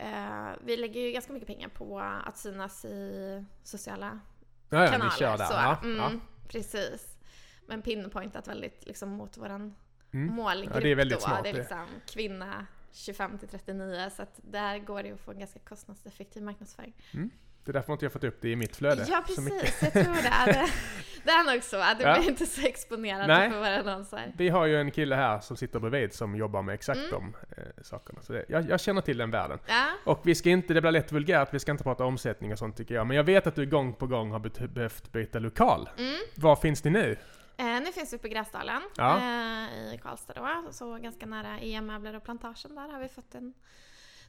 uh, 0.00 0.52
vi 0.64 0.76
lägger 0.76 1.00
ju 1.00 1.10
ganska 1.12 1.32
mycket 1.32 1.46
pengar 1.46 1.68
på 1.68 2.00
att 2.00 2.38
synas 2.38 2.84
i 2.84 3.44
sociala 3.62 4.20
ja, 4.70 4.84
ja, 4.84 4.90
kanaler. 4.90 5.10
Ni 5.10 5.18
kör 5.18 5.38
där. 5.38 5.44
Så, 5.44 5.52
ja, 5.52 5.80
mm, 5.82 5.96
ja. 5.96 6.10
Precis. 6.48 7.16
Men 7.66 7.82
pinpointat 7.82 8.48
väldigt 8.48 8.86
liksom 8.86 9.10
mot 9.10 9.36
våran 9.36 9.74
mm. 10.12 10.34
målgrupp 10.34 10.74
ja, 10.74 10.80
det 10.80 10.90
är 10.90 10.94
väldigt 10.94 11.18
då. 11.18 11.24
Smart, 11.24 11.42
det 11.42 11.48
är 11.48 11.54
liksom 11.54 11.86
kvinna 12.06 12.66
25 12.94 13.38
till 13.38 13.48
39 13.48 14.10
så 14.16 14.22
att 14.22 14.40
där 14.42 14.78
går 14.78 15.02
det 15.02 15.12
att 15.12 15.20
få 15.20 15.30
en 15.30 15.38
ganska 15.38 15.58
kostnadseffektiv 15.58 16.42
marknadsföring. 16.42 16.92
Det 17.64 17.70
är 17.70 17.72
därför 17.72 17.92
inte 17.92 18.04
jag 18.04 18.12
fått 18.12 18.24
upp 18.24 18.38
det 18.40 18.48
i 18.50 18.56
mitt 18.56 18.76
flöde. 18.76 19.06
Ja 19.08 19.24
precis, 19.26 19.82
jag 19.82 19.92
tror 19.92 20.02
det. 20.14 20.52
Det, 20.52 20.68
det 21.24 21.30
är 21.30 21.52
nog 21.54 21.62
så 21.62 21.76
att 21.76 21.98
det 21.98 22.04
Ja. 22.04 22.18
blir 22.18 22.28
inte 22.30 22.46
så 22.46 22.66
exponerat 22.66 23.26
Nej. 23.26 23.50
för 23.50 23.58
våra 23.58 23.78
annonser. 23.80 24.32
Vi 24.36 24.48
har 24.48 24.66
ju 24.66 24.80
en 24.80 24.90
kille 24.90 25.14
här 25.14 25.40
som 25.40 25.56
sitter 25.56 25.78
bredvid 25.80 26.12
som 26.14 26.36
jobbar 26.36 26.62
med 26.62 26.74
exakt 26.74 26.98
Mm. 26.98 27.10
de 27.10 27.34
eh, 27.56 27.64
sakerna. 27.82 28.22
Så 28.22 28.32
det, 28.32 28.44
jag, 28.48 28.70
jag 28.70 28.80
känner 28.80 29.00
till 29.00 29.16
den 29.18 29.30
världen. 29.30 29.58
Ja, 29.66 29.86
Och 30.04 30.20
vi 30.24 30.34
ska 30.34 30.50
inte, 30.50 30.74
det 30.74 30.80
blir 30.80 30.90
lätt 30.90 31.12
vulgärt, 31.12 31.48
vi 31.54 31.58
ska 31.58 31.72
inte 31.72 31.84
prata 31.84 32.04
omsättning 32.04 32.52
och 32.52 32.58
sånt 32.58 32.76
tycker 32.76 32.94
jag. 32.94 33.06
Men 33.06 33.16
jag 33.16 33.24
vet 33.24 33.46
att 33.46 33.54
du 33.54 33.66
gång 33.66 33.92
på 33.94 34.06
gång 34.06 34.30
har 34.30 34.66
behövt 34.68 35.12
byta 35.12 35.38
lokal. 35.38 35.88
mm. 35.98 36.14
Var 36.36 36.56
finns 36.56 36.84
ni 36.84 36.90
nu? 36.90 37.16
Eh, 37.56 37.66
nu 37.80 37.92
finns 37.92 38.12
vi 38.12 38.18
på 38.18 38.28
Gräsdalen 38.28 38.82
Ja. 38.96 39.16
eh, 39.16 39.94
i 39.94 39.98
Karlstad 40.02 40.32
då, 40.34 40.72
så 40.72 40.94
ganska 40.98 41.26
nära 41.26 41.58
EM-möbler 41.58 42.16
och 42.16 42.24
plantagen 42.24 42.74
där 42.74 42.88
har 42.92 43.00
vi 43.00 43.08
fått 43.08 43.34
en 43.34 43.54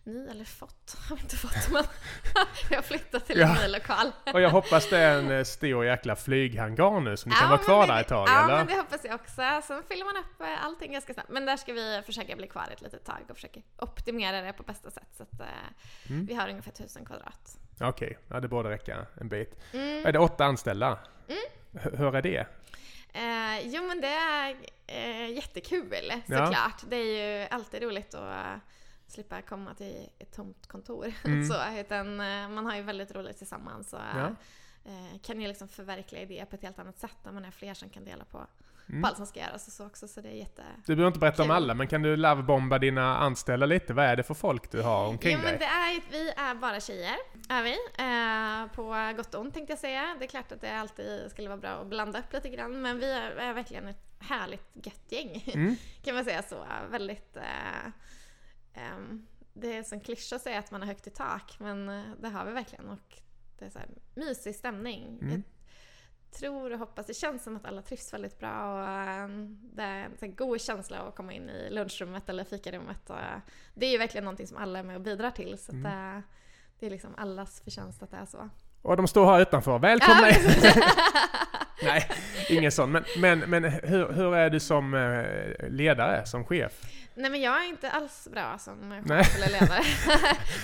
ny, 0.04 0.28
eller 0.28 0.46
fått, 0.46 0.96
har 1.10 1.16
vi 1.16 1.22
inte 1.22 1.36
fått 1.36 1.72
men 1.74 1.84
vi 2.70 2.76
har 2.76 2.82
flyttat 2.82 3.26
till 3.26 3.42
en 3.42 3.50
Ja. 3.50 3.62
ny 3.62 3.68
lokal. 3.74 4.12
Och 4.34 4.42
jag 4.42 4.50
hoppas 4.50 4.90
det 4.90 4.98
är 5.00 5.20
en 5.20 5.32
eh, 5.32 5.44
stor 5.44 5.86
jäkla 5.86 6.16
flyghangar 6.16 7.00
nu 7.00 7.18
så 7.18 7.30
ni 7.30 7.36
kan 7.36 7.42
Ja, 7.44 7.48
vara 7.50 7.58
men 7.58 7.66
kvar 7.66 7.88
det- 7.88 7.94
där 7.94 8.02
ett 8.02 8.08
tag 8.08 8.28
Ja, 8.30 8.44
eller? 8.46 8.56
men 8.58 8.68
det 8.68 8.76
hoppas 8.76 9.04
jag 9.06 9.16
också. 9.16 9.42
Sen 9.68 9.84
fyller 9.88 10.06
man 10.06 10.18
upp 10.18 10.42
eh, 10.42 10.66
allting 10.66 10.92
ganska 10.92 11.14
snabbt. 11.14 11.30
Men 11.30 11.46
där 11.46 11.58
ska 11.58 11.74
vi 11.74 12.02
försöka 12.06 12.36
bli 12.36 12.48
kvar 12.48 12.68
ett 12.74 12.82
litet 12.82 13.06
tag 13.06 13.22
och 13.30 13.36
försöka 13.36 13.60
optimera 13.78 14.42
det 14.42 14.54
på 14.54 14.64
bästa 14.64 14.92
sätt. 14.92 15.08
Så 15.18 15.24
att 15.24 15.40
eh, 15.40 15.48
Mm. 16.10 16.26
vi 16.26 16.34
har 16.36 16.50
ungefär 16.50 16.72
1000 16.72 17.06
kvadrat. 17.06 17.58
Okej, 17.82 18.18
ja, 18.28 18.40
det 18.40 18.48
borde 18.48 18.70
räcka 18.70 19.06
en 19.22 19.30
bit. 19.30 19.56
Mm. 19.74 20.06
Är 20.06 20.12
det 20.12 20.20
åtta 20.20 20.46
anställda? 20.46 20.98
Mm. 21.28 21.40
Hur 21.98 22.16
är 22.16 22.22
det? 22.22 22.46
Eh, 23.16 23.68
jo 23.68 23.84
men 23.88 24.02
det 24.02 24.08
är 24.08 24.56
eh, 24.88 25.32
jättekul 25.34 25.94
Ja. 26.28 26.46
såklart. 26.46 26.84
Det 26.90 26.96
är 26.96 27.40
ju 27.42 27.48
alltid 27.50 27.82
roligt 27.84 28.14
att 28.14 28.46
eh, 28.46 28.60
slippa 29.08 29.42
komma 29.42 29.74
till 29.74 30.10
ett 30.20 30.32
tomt 30.36 30.68
kontor. 30.68 31.14
Mm. 31.26 31.48
så, 31.48 31.54
utan 31.80 32.20
eh, 32.20 32.50
man 32.50 32.66
har 32.66 32.76
ju 32.76 32.82
väldigt 32.82 33.12
roligt 33.16 33.38
tillsammans 33.38 33.94
och 33.94 34.00
Ja. 34.00 34.28
eh, 34.86 35.20
kan 35.22 35.42
ju 35.42 35.48
liksom 35.48 35.68
förverkliga 35.68 36.22
idéer 36.22 36.46
på 36.46 36.56
ett 36.56 36.62
helt 36.64 36.80
annat 36.80 37.00
sätt 37.00 37.18
när 37.24 37.32
man 37.32 37.46
är 37.46 37.52
fler 37.52 37.74
som 37.74 37.90
kan 37.90 38.06
dela 38.06 38.26
på, 38.26 38.48
Mm. 38.90 39.02
på 39.02 39.08
allt 39.08 39.18
som 39.18 39.26
ska 39.26 39.40
göras 39.40 39.68
och 39.68 39.74
så 39.74 39.86
också. 39.86 40.08
Så 40.08 40.22
det 40.22 40.30
är 40.30 40.34
jätte... 40.34 40.64
Du 40.86 40.96
behöver 40.96 41.08
inte 41.08 41.20
berätta 41.20 41.42
om 41.42 41.48
Kul. 41.48 41.56
alla, 41.56 41.74
men 41.74 41.88
kan 41.88 42.02
du 42.02 42.16
lovebomba 42.16 42.80
dina 42.80 43.18
anställda 43.18 43.66
lite? 43.66 43.94
Vad 43.94 44.06
är 44.06 44.16
det 44.16 44.24
för 44.24 44.34
folk 44.34 44.72
du 44.72 44.82
har 44.82 45.08
omkring 45.08 45.32
Jo 45.32 45.40
men 45.44 45.50
dig? 45.50 45.58
det 45.60 45.66
är, 45.66 46.02
vi 46.12 46.30
är 46.30 46.56
bara 46.56 46.80
tjejer, 46.80 47.16
är 47.50 47.64
vi. 47.64 47.74
Eh, 47.98 48.72
på 48.76 49.14
gott 49.18 49.36
och 49.36 49.42
ont 49.42 49.54
tänkte 49.54 49.72
jag 49.72 49.80
säga. 49.80 50.16
Det 50.20 50.26
är 50.26 50.30
klart 50.30 50.52
att 50.52 50.62
det 50.62 50.72
alltid 50.80 51.32
skulle 51.32 51.48
vara 51.48 51.58
bra 51.58 51.70
att 51.70 51.88
blanda 51.88 52.20
upp 52.20 52.34
lite 52.34 52.50
grann 52.50 52.82
men 52.82 53.00
vi 53.00 53.12
är, 53.12 53.32
är 53.32 53.54
verkligen 53.54 53.88
ett 53.88 54.16
härligt 54.20 54.70
gött 54.74 55.12
gäng. 55.12 55.44
Mm. 55.54 55.76
kan 56.04 56.16
man 56.16 56.24
säga 56.24 56.44
så. 56.44 56.66
Väldigt... 56.92 57.38
Eh, 57.38 57.86
ehm, 58.74 59.28
det 59.54 59.78
är 59.78 59.84
sån 59.84 60.00
klyscha 60.00 60.36
att 60.36 60.42
säga 60.42 60.60
att 60.60 60.72
man 60.72 60.82
har 60.82 60.88
högt 60.88 61.08
i 61.08 61.10
tak, 61.10 61.60
men 61.60 61.90
eh, 61.90 62.04
det 62.22 62.30
har 62.30 62.46
vi 62.46 62.52
verkligen. 62.52 62.90
Och 62.90 63.18
det 63.60 63.66
är 63.66 63.70
så 63.70 63.80
här 63.80 63.90
mysig 64.16 64.56
stämning. 64.56 65.20
Mm. 65.22 65.44
Tror 66.40 66.74
och 66.74 66.80
hoppas, 66.80 67.06
det 67.06 67.14
känns 67.14 67.44
som 67.44 67.56
att 67.56 67.66
alla 67.66 67.82
trivs 67.82 68.14
väldigt 68.14 68.40
bra 68.40 68.74
och 68.74 68.90
eh, 68.90 69.28
det 69.74 69.82
är 69.84 70.10
en 70.20 70.36
god 70.36 70.62
känsla 70.62 70.98
att 70.98 71.16
komma 71.16 71.34
in 71.34 71.50
i 71.50 71.70
lunchrummet 71.70 72.30
eller 72.30 72.44
fikarummet. 72.44 73.10
Och, 73.10 73.18
eh, 73.18 73.38
det 73.74 73.86
är 73.86 73.92
ju 73.92 73.98
verkligen 73.98 74.24
någonting 74.24 74.48
som 74.48 74.58
alla 74.58 74.80
är 74.80 74.84
med 74.84 74.96
och 74.96 75.02
bidrar 75.02 75.32
till. 75.32 75.58
Så 75.58 75.72
Mm. 75.72 76.22
det 76.80 76.86
är 76.86 76.90
liksom 76.90 77.16
allas 77.18 77.62
förtjänst 77.62 78.04
att 78.04 78.12
det 78.12 78.18
är 78.18 78.26
så. 78.26 78.50
Och 78.82 78.98
de 78.98 79.08
står 79.08 79.26
här 79.26 79.42
utanför. 79.42 79.80
Välkomna 79.80 80.30
in! 80.30 80.36
Nej, 81.84 82.10
ingen 82.50 82.72
sån. 82.72 82.92
Men, 82.92 83.04
men, 83.18 83.40
men 83.40 83.64
hur, 83.64 84.14
hur 84.14 84.36
är 84.36 84.50
du 84.50 84.60
som 84.60 84.94
eh, 84.94 85.70
ledare, 85.70 86.26
som 86.26 86.46
chef? 86.46 86.72
Nej 87.16 87.32
men 87.32 87.42
jag 87.42 87.64
är 87.66 87.70
inte 87.70 87.92
alls 87.92 88.28
bra 88.32 88.58
som 88.58 89.04
chef 89.08 89.36
eller 89.36 89.60
ledare. 89.60 89.80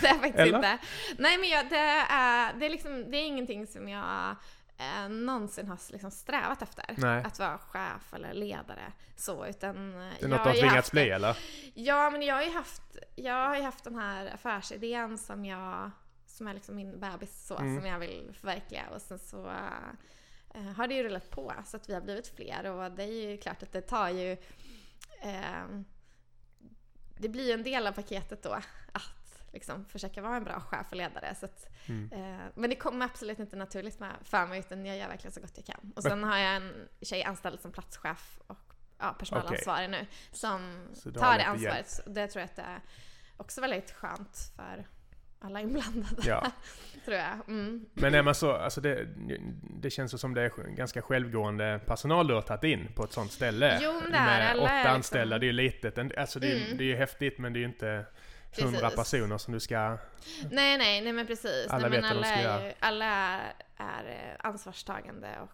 det 0.02 0.08
är 0.08 0.12
jag 0.14 0.20
faktiskt 0.20 0.40
Eller? 0.40 0.56
inte. 0.58 0.78
Nej 1.18 1.38
men 1.38 1.50
jag, 1.50 1.70
det, 1.70 1.76
är, 2.10 2.54
det, 2.54 2.66
är 2.66 2.70
liksom, 2.70 3.12
det 3.12 3.18
är 3.18 3.26
ingenting 3.28 3.68
som 3.68 3.90
jag 3.90 4.36
eh, 4.82 5.10
någonsin 5.10 5.68
har 5.68 5.80
liksom 5.92 6.12
strävat 6.12 6.62
efter. 6.62 6.86
Nej. 6.98 7.24
Att 7.24 7.40
vara 7.40 7.58
chef 7.58 8.14
eller 8.14 8.34
ledare. 8.34 8.92
Så, 9.16 9.46
utan 9.46 9.94
eh, 10.02 10.14
Det 10.20 10.26
är 10.26 10.30
något 10.30 10.44
du 10.44 10.50
har 10.50 10.54
tvingats 10.54 10.76
haft 10.76 10.92
bli, 10.92 11.10
eller? 11.10 11.38
Ja 11.74 12.10
men 12.10 12.22
jag 12.22 12.36
har 12.36 12.42
ju 12.44 12.52
haft, 12.54 12.98
jag 13.16 13.34
har 13.48 13.62
haft 13.62 13.84
den 13.84 13.96
här 13.96 14.34
affärsidén 14.34 15.18
som 15.18 15.46
jag 15.46 15.92
som 16.26 16.48
är 16.48 16.54
liksom 16.54 16.76
min 16.76 17.00
bebis 17.00 17.48
så, 17.48 17.58
Mm. 17.58 17.78
som 17.78 17.86
jag 17.90 18.00
vill 18.00 18.36
förverkliga. 18.40 18.84
Och 18.96 19.02
sen 19.02 19.20
så 19.20 19.48
eh, 20.56 20.62
har 20.76 20.88
det 20.88 20.94
ju 20.94 21.04
rullat 21.04 21.30
på 21.30 21.54
så 21.66 21.78
att 21.78 21.90
vi 21.90 21.94
har 21.94 22.02
blivit 22.02 22.28
fler 22.28 22.66
och 22.72 22.92
det 22.92 23.04
är 23.04 23.30
ju 23.32 23.38
klart 23.38 23.64
att 23.64 23.72
det 23.72 23.82
tar 23.82 24.10
ju 24.10 24.32
eh, 25.22 25.66
det 27.18 27.30
blir 27.30 27.48
ju 27.48 27.52
en 27.52 27.64
del 27.64 27.88
av 27.88 27.92
paketet 27.92 28.44
då 28.44 28.50
att 28.92 29.21
liksom 29.54 29.86
försöka 29.86 30.22
vara 30.22 30.36
en 30.38 30.44
bra 30.44 30.60
chef 30.60 30.88
och 30.90 30.98
ledare. 30.98 31.36
Så 31.36 31.46
att, 31.46 31.68
Mm. 31.88 32.12
eh, 32.12 32.46
men 32.56 32.70
det 32.70 32.76
kommer 32.76 33.06
absolut 33.06 33.40
inte 33.40 33.56
naturligt 33.56 34.00
med 34.00 34.12
för 34.24 34.46
mig 34.48 34.60
utan 34.60 34.86
jag 34.86 34.98
gör 34.98 35.08
verkligen 35.08 35.32
så 35.32 35.42
gott 35.42 35.52
jag 35.56 35.66
kan. 35.66 35.92
Och 35.96 36.04
sen 36.04 36.24
har 36.24 36.38
jag 36.38 36.56
en 36.56 36.88
tjej 37.02 37.24
anställd 37.24 37.60
som 37.60 37.72
platschef 37.72 38.40
och 38.48 38.74
ja, 39.00 39.16
personalansvarig 39.20 39.90
nu 39.90 40.06
som 40.32 40.88
tar 41.20 41.38
det 41.38 41.46
ansvaret. 41.46 42.00
Det 42.06 42.28
tror 42.28 42.40
jag 42.42 42.46
att 42.46 42.56
det 42.56 42.62
är 42.62 42.80
också 43.38 43.62
väldigt 43.62 43.92
skönt 43.92 44.38
för 44.56 44.88
alla 45.44 45.62
inblandade. 45.62 46.22
Ja. 46.26 46.52
tror 47.06 47.18
jag. 47.18 47.34
Mm. 47.48 47.86
Men 47.94 48.14
är 48.16 48.22
man 48.24 48.36
så, 48.36 48.52
alltså 48.52 48.82
det, 48.82 49.08
det 49.82 49.90
känns 49.90 50.14
ju 50.14 50.18
som 50.18 50.34
det 50.34 50.42
är 50.42 50.50
ganska 50.76 51.02
självgående 51.02 51.80
personal 51.86 52.28
du 52.28 52.34
har 52.34 52.42
tagit 52.42 52.64
in 52.64 52.92
på 52.96 53.04
ett 53.04 53.12
sånt 53.12 53.32
ställe. 53.32 53.80
Jo, 53.82 54.00
men 54.04 54.12
det 54.12 54.18
är 54.18 54.54
Med 54.56 54.64
åtta 54.64 54.74
liksom- 54.76 54.96
anställda, 54.96 55.40
det 55.40 55.46
är 55.46 55.48
ju 55.48 55.54
litet. 55.54 56.18
Alltså 56.18 56.40
det, 56.40 56.52
är- 56.52 56.66
Mm. 56.66 56.78
det 56.78 56.84
är 56.84 56.88
ju 56.88 56.96
häftigt 56.96 57.38
men 57.40 57.54
det 57.54 57.60
är 57.60 57.62
ju 57.62 57.68
inte 57.68 58.06
hundra 58.60 58.90
personer 58.90 59.38
som 59.38 59.54
du 59.54 59.60
ska... 59.60 59.98
Nej, 60.50 60.78
nej, 60.78 61.02
nej 61.02 61.14
men 61.14 61.28
precis. 61.28 61.68
Alla 61.70 61.88
nej, 61.88 62.02
men 62.02 62.12
alla, 62.12 62.24
ska 62.24 62.36
är 62.36 62.66
ju, 62.66 62.74
alla 62.80 63.06
är, 63.78 64.06
eh, 64.06 64.36
ansvarstagande 64.40 65.30
och 65.42 65.50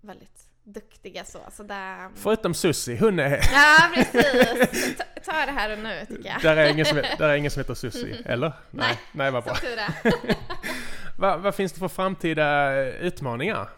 väldigt 0.00 0.48
duktiga 0.66 1.24
så. 1.24 1.38
så 1.52 1.62
där, 1.62 2.10
Förutom 2.14 2.54
Susie, 2.54 3.00
hon 3.00 3.18
är... 3.18 3.40
Ja, 3.52 3.90
precis. 3.94 4.96
Ta, 4.96 5.04
ta 5.24 5.46
det 5.46 5.52
här 5.52 5.72
och 5.72 5.78
nu 5.78 6.06
tycker 6.08 6.28
jag. 6.28 6.42
Där 6.42 6.56
är 6.56 6.70
ingen 6.70 6.86
som, 6.86 6.96
där 7.18 7.28
är 7.28 7.36
ingen 7.36 7.50
som 7.50 7.60
heter 7.60 7.74
Susie, 7.74 8.22
eller? 8.24 8.52
Nej, 8.70 8.98
nej 9.12 9.30
vad 9.30 9.44
bra. 9.44 9.54
Som 9.54 9.68
tur 9.68 9.78
är. 9.78 10.14
Vad, 11.18 11.40
vad 11.40 11.54
finns 11.54 11.72
det 11.72 11.78
för 11.78 11.88
framtida 11.88 12.74
utmaningar? 12.82 13.68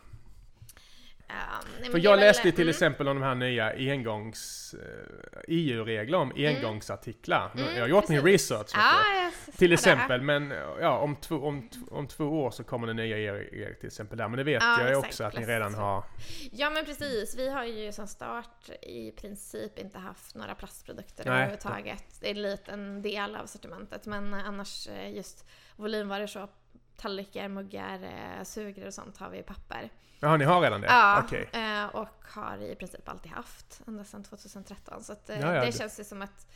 Nej, 1.80 1.90
För 1.90 1.98
jag 1.98 2.18
läste 2.18 2.48
ju 2.48 2.52
till 2.52 2.62
mm. 2.62 2.70
exempel 2.70 3.08
om 3.08 3.20
de 3.20 3.26
här 3.26 3.34
nya 3.34 3.92
engångs... 3.92 4.74
eh, 4.74 5.40
EU-regler 5.48 6.18
om 6.18 6.32
engångsartiklar. 6.36 7.50
Mm, 7.54 7.74
jag 7.74 7.80
har 7.80 7.88
gjort 7.88 8.08
min 8.08 8.22
precis. 8.22 8.50
research. 8.50 8.66
vet 8.66 8.74
du. 8.74 8.80
Ja, 8.80 9.30
Till 9.56 9.72
exempel, 9.72 10.22
men 10.22 10.50
ja, 10.80 10.98
om, 10.98 11.16
två, 11.16 11.36
om, 11.36 11.68
om 11.90 12.06
två 12.06 12.24
år 12.24 12.50
så 12.50 12.64
kommer 12.64 12.86
det 12.86 12.94
nya 12.94 13.16
regler 13.16 13.74
till 13.74 13.86
exempel 13.86 14.18
där. 14.18 14.28
Men 14.28 14.36
det 14.36 14.44
vet 14.44 14.62
Ja, 14.62 14.80
jag 14.80 14.90
ju 14.90 14.96
också 14.96 15.24
att 15.24 15.38
ni 15.38 15.46
redan 15.46 15.74
har. 15.74 16.04
Ja 16.52 16.70
men 16.70 16.84
precis, 16.84 17.38
vi 17.38 17.50
har 17.50 17.64
ju 17.64 17.92
som 17.92 18.06
start 18.06 18.70
i 18.82 19.10
princip 19.10 19.78
inte 19.78 19.98
haft 19.98 20.34
några 20.34 20.54
plastprodukter 20.54 21.24
Nej. 21.24 21.34
överhuvudtaget. 21.34 22.04
Det 22.20 22.26
är 22.26 22.30
en 22.30 22.42
liten 22.42 23.02
del 23.02 23.36
av 23.36 23.46
sortimentet 23.46 24.06
men 24.06 24.34
annars 24.34 24.88
eh, 24.88 25.14
just 25.14 25.46
volymvaror 25.76 26.26
så 26.26 26.48
tallrikar, 26.96 27.48
muggar, 27.48 28.02
eh, 28.02 28.44
sugrör 28.44 28.86
och 28.86 28.94
sånt 28.94 29.18
har 29.18 29.30
vi 29.30 29.38
i 29.38 29.42
papper. 29.42 29.90
Jaha, 30.20 30.37
ni 30.37 30.44
har 30.44 30.61
redan 30.61 30.81
det? 30.81 30.87
Ja, 30.87 31.22
Okej. 31.26 31.48
eh, 31.52 31.85
och 31.87 32.09
har 32.35 32.57
i 32.59 32.74
princip 32.74 33.09
alltid 33.09 33.33
haft 33.33 33.83
ända 33.87 34.04
sedan 34.04 34.24
2013. 34.24 35.04
Så 35.04 35.12
att, 35.12 35.31
eh, 35.31 35.40
Ja, 35.40 35.54
ja, 35.54 35.61
det 35.61 35.66
det- 35.66 35.72
känns 35.72 36.00
ju 36.00 36.04
som 36.04 36.22
att 36.22 36.46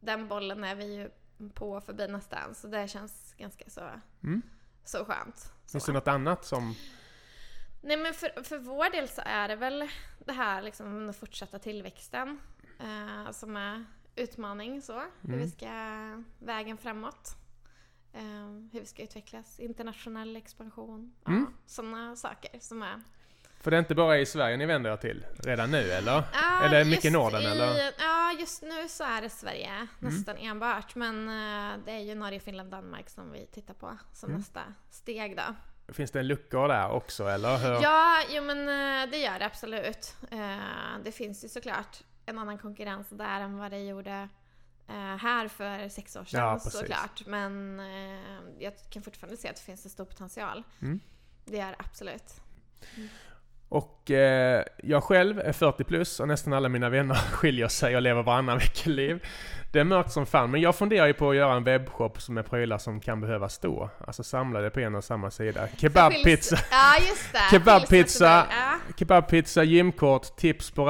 den 0.00 0.28
bollen 0.28 0.64
är 0.64 0.74
vi 0.74 0.94
ju 0.94 1.10
på 1.54 1.80
förbi 1.80 2.08
nästan. 2.08 2.54
Så 2.54 2.66
det 2.66 2.88
känns 2.88 3.34
ganska 3.38 3.70
så, 3.70 3.90
Mm. 4.22 4.42
så 4.84 5.04
skönt. 5.04 5.52
Finns 5.72 5.84
det 5.84 5.92
något 5.92 6.08
annat 6.08 6.44
som... 6.44 6.74
Nej 7.82 7.96
men 7.96 8.14
för, 8.14 8.42
för 8.42 8.58
vår 8.58 8.90
del 8.90 9.08
så 9.08 9.22
är 9.24 9.48
det 9.48 9.56
väl 9.56 9.88
det 10.18 10.32
här 10.32 10.62
liksom 10.62 11.04
den 11.06 11.14
fortsatta 11.14 11.58
tillväxten 11.58 12.40
eh, 12.80 13.30
som 13.32 13.56
är 13.56 13.84
utmaning 14.16 14.82
så. 14.82 14.98
Hur 15.20 15.34
Mm. 15.34 15.40
vi 15.40 15.50
ska, 15.50 15.68
vägen 16.46 16.76
framåt. 16.78 17.36
Eh, 18.12 18.20
hur 18.72 18.80
vi 18.80 18.86
ska 18.86 19.02
utvecklas, 19.02 19.60
internationell 19.60 20.36
expansion. 20.36 21.12
Mm. 21.26 21.46
Ja, 21.50 21.52
sådana 21.66 22.16
saker 22.16 22.58
som 22.60 22.82
är 22.82 23.02
För 23.60 23.70
det 23.70 23.76
är 23.76 23.78
inte 23.78 23.94
bara 23.94 24.18
i 24.18 24.26
Sverige 24.26 24.56
ni 24.56 24.66
vänder 24.66 24.90
er 24.92 24.96
till 24.96 25.26
redan 25.38 25.70
nu, 25.70 25.90
eller? 25.90 26.22
Ja, 26.32 26.62
Eller 26.64 26.84
mycket 26.84 27.12
Norden, 27.12 27.42
i, 27.42 27.44
eller? 27.44 27.92
Ja, 27.98 28.32
just 28.40 28.62
nu 28.62 28.88
så 28.88 29.04
är 29.04 29.22
det 29.22 29.30
Sverige 29.30 29.86
nästan 29.98 30.36
enbart. 30.36 30.94
Men 30.94 31.28
eh, 31.28 31.78
det 31.84 31.92
är 31.92 31.98
ju 31.98 32.14
Norge, 32.14 32.40
Finland, 32.40 32.70
Danmark 32.70 33.10
som 33.10 33.32
vi 33.32 33.46
tittar 33.46 33.74
på 33.74 33.98
som 34.12 34.28
Mm. 34.28 34.38
nästa 34.40 34.60
steg 34.90 35.36
då. 35.36 35.42
Finns 35.92 36.10
det 36.10 36.18
en 36.20 36.26
luckor 36.28 36.68
där 36.68 36.90
också, 36.90 37.24
eller? 37.28 37.58
Hur? 37.58 37.82
Ja, 37.82 38.16
jo 38.30 38.42
men 38.42 38.58
eh, 38.68 39.10
det 39.10 39.18
gör 39.18 39.38
det 39.38 39.46
absolut. 39.46 40.16
Eh, 40.30 40.56
Det 41.04 41.12
finns 41.12 41.44
ju 41.44 41.48
såklart 41.48 41.96
en 42.26 42.38
annan 42.38 42.58
konkurrens 42.58 43.08
där 43.10 43.40
än 43.40 43.58
vad 43.58 43.70
det 43.70 43.78
gjorde 43.84 44.28
här 44.96 45.48
för 45.48 45.88
sex 45.88 46.16
år 46.16 46.24
sedan 46.24 46.40
Ja, 46.40 46.58
såklart. 46.58 47.26
Men 47.26 47.80
eh, 47.80 48.40
jag 48.58 48.72
kan 48.90 49.02
fortfarande 49.02 49.36
se 49.36 49.48
att 49.48 49.56
det 49.56 49.62
finns 49.62 49.84
en 49.84 49.90
stor 49.90 50.04
potential. 50.04 50.64
Mm. 50.80 51.00
Det 51.44 51.60
är 51.60 51.76
absolut. 51.78 52.40
Och 53.70 54.10
eh, 54.10 54.64
jag 54.82 55.04
själv 55.04 55.38
är 55.38 55.52
40 55.52 55.84
plus 55.84 56.20
och 56.20 56.28
nästan 56.28 56.52
alla 56.52 56.68
mina 56.68 56.88
vänner 56.88 57.14
skiljer 57.32 57.68
sig 57.68 57.96
och 57.96 58.02
lever 58.02 58.22
varannan 58.22 58.58
veckoliv. 58.58 59.24
Det 59.72 59.80
är 59.80 59.84
mörkt 59.84 60.12
som 60.12 60.26
fan, 60.26 60.50
men 60.50 60.60
jag 60.60 60.76
funderar 60.76 61.06
ju 61.06 61.12
på 61.12 61.30
att 61.30 61.36
göra 61.36 61.54
en 61.54 61.64
webbshop 61.64 62.22
som 62.22 62.38
är 62.38 62.42
prylar 62.42 62.78
som 62.78 63.00
kan 63.00 63.20
behöva 63.20 63.48
stå. 63.48 63.90
Alltså 64.06 64.22
samlade 64.22 64.70
på 64.70 64.80
en 64.80 64.94
och 64.94 65.04
samma 65.04 65.30
sida. 65.30 65.68
Kebabpizza, 65.76 66.58
Ja, 66.70 66.94
just 67.08 67.32
det. 67.32 67.38
Kebabpizza. 67.50 68.46
Kebabpizza, 68.96 69.64
gymkort, 69.64 70.36
tips 70.36 70.70
på 70.70 70.84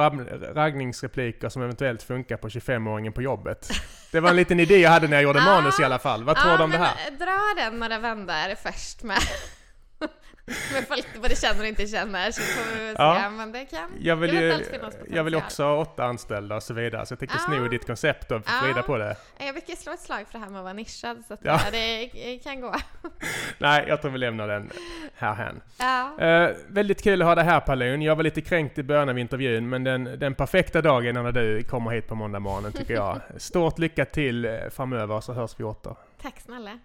raggningsrepliker 0.55 1.49
som 1.49 1.61
eventuellt 1.61 2.03
funkar 2.03 2.37
på 2.37 2.47
25-åringen 2.47 3.11
på 3.11 3.21
jobbet. 3.21 3.69
Det 4.11 4.19
var 4.19 4.29
en 4.29 4.35
liten 4.35 4.59
idé 4.59 4.77
jag 4.77 4.91
hade 4.91 5.07
när 5.07 5.17
jag 5.17 5.23
gjorde 5.23 5.41
manus 5.45 5.79
i 5.79 5.83
alla 5.83 5.99
fall. 5.99 6.23
Vad 6.23 6.35
tror 6.35 6.51
ja, 6.51 6.57
du 6.57 6.63
om 6.63 6.71
det 6.71 6.77
här? 6.77 7.11
Dra 7.11 7.63
den 7.63 7.79
några 7.79 7.99
vändor 7.99 8.55
först 8.55 9.03
med. 9.03 9.17
med 10.73 10.87
folk 10.87 11.21
både 11.21 11.35
känner 11.35 11.59
och 11.61 11.65
inte 11.67 11.87
känner 11.87 12.31
så 12.31 12.41
väl 12.41 12.95
se. 12.95 13.01
Ja. 13.03 13.29
Men 13.29 13.51
det 13.51 13.65
kan 13.65 13.89
Jag 13.99 14.15
vill, 14.15 14.33
ju, 14.33 14.65
jag 15.09 15.23
vill 15.23 15.35
också 15.35 15.63
ha 15.63 15.77
åtta 15.81 16.03
anställda 16.03 16.55
och 16.55 16.63
så 16.63 16.73
vidare, 16.73 17.05
så 17.05 17.11
jag 17.11 17.19
tänkte 17.19 17.37
Ah. 17.37 17.45
sno 17.51 17.67
ditt 17.67 17.87
koncept 17.87 18.31
och 18.31 18.45
få 18.45 18.65
rida 18.67 18.79
Ah. 18.79 18.83
på 18.83 18.97
det. 18.97 19.15
Jag 19.39 19.53
brukar 19.55 19.75
slå 19.75 19.93
ett 19.93 19.99
slag 19.99 20.25
för 20.27 20.33
det 20.39 20.39
här 20.45 20.49
med 20.51 20.57
att 20.59 20.63
vara 20.63 20.73
nischad 20.73 21.23
så 21.27 21.37
Ja. 21.41 21.59
det, 21.71 22.09
det 22.13 22.37
kan 22.43 22.61
gå. 22.61 22.75
Nej, 23.57 23.85
jag 23.87 24.01
tror 24.01 24.11
vi 24.11 24.17
lämnar 24.17 24.47
den 24.47 24.69
här 25.15 25.33
hän. 25.33 25.61
Ja. 25.77 26.19
Eh, 26.25 26.49
väldigt 26.67 27.03
kul 27.03 27.21
att 27.21 27.27
ha 27.27 27.35
dig 27.35 27.43
här 27.45 27.59
Palun. 27.59 28.01
Jag 28.01 28.15
var 28.15 28.23
lite 28.23 28.41
kränkt 28.41 28.77
i 28.77 28.83
början 28.83 29.09
av 29.09 29.19
intervjun, 29.19 29.69
men 29.69 29.83
den, 29.83 30.03
den 30.19 30.35
perfekta 30.35 30.81
dagen 30.81 31.17
är 31.17 31.23
när 31.23 31.31
du 31.31 31.63
kommer 31.63 31.91
hit 31.91 32.07
på 32.07 32.15
måndag 32.15 32.39
morgonen 32.39 32.71
tycker 32.71 32.93
jag. 32.93 33.21
Stort 33.37 33.79
lycka 33.79 34.05
till 34.05 34.45
eh, 34.45 34.51
framöver 34.71 35.21
så 35.21 35.33
hörs 35.33 35.51
vi 35.59 35.63
åter. 35.63 35.95
Tack 36.21 36.39
snälla. 36.39 36.79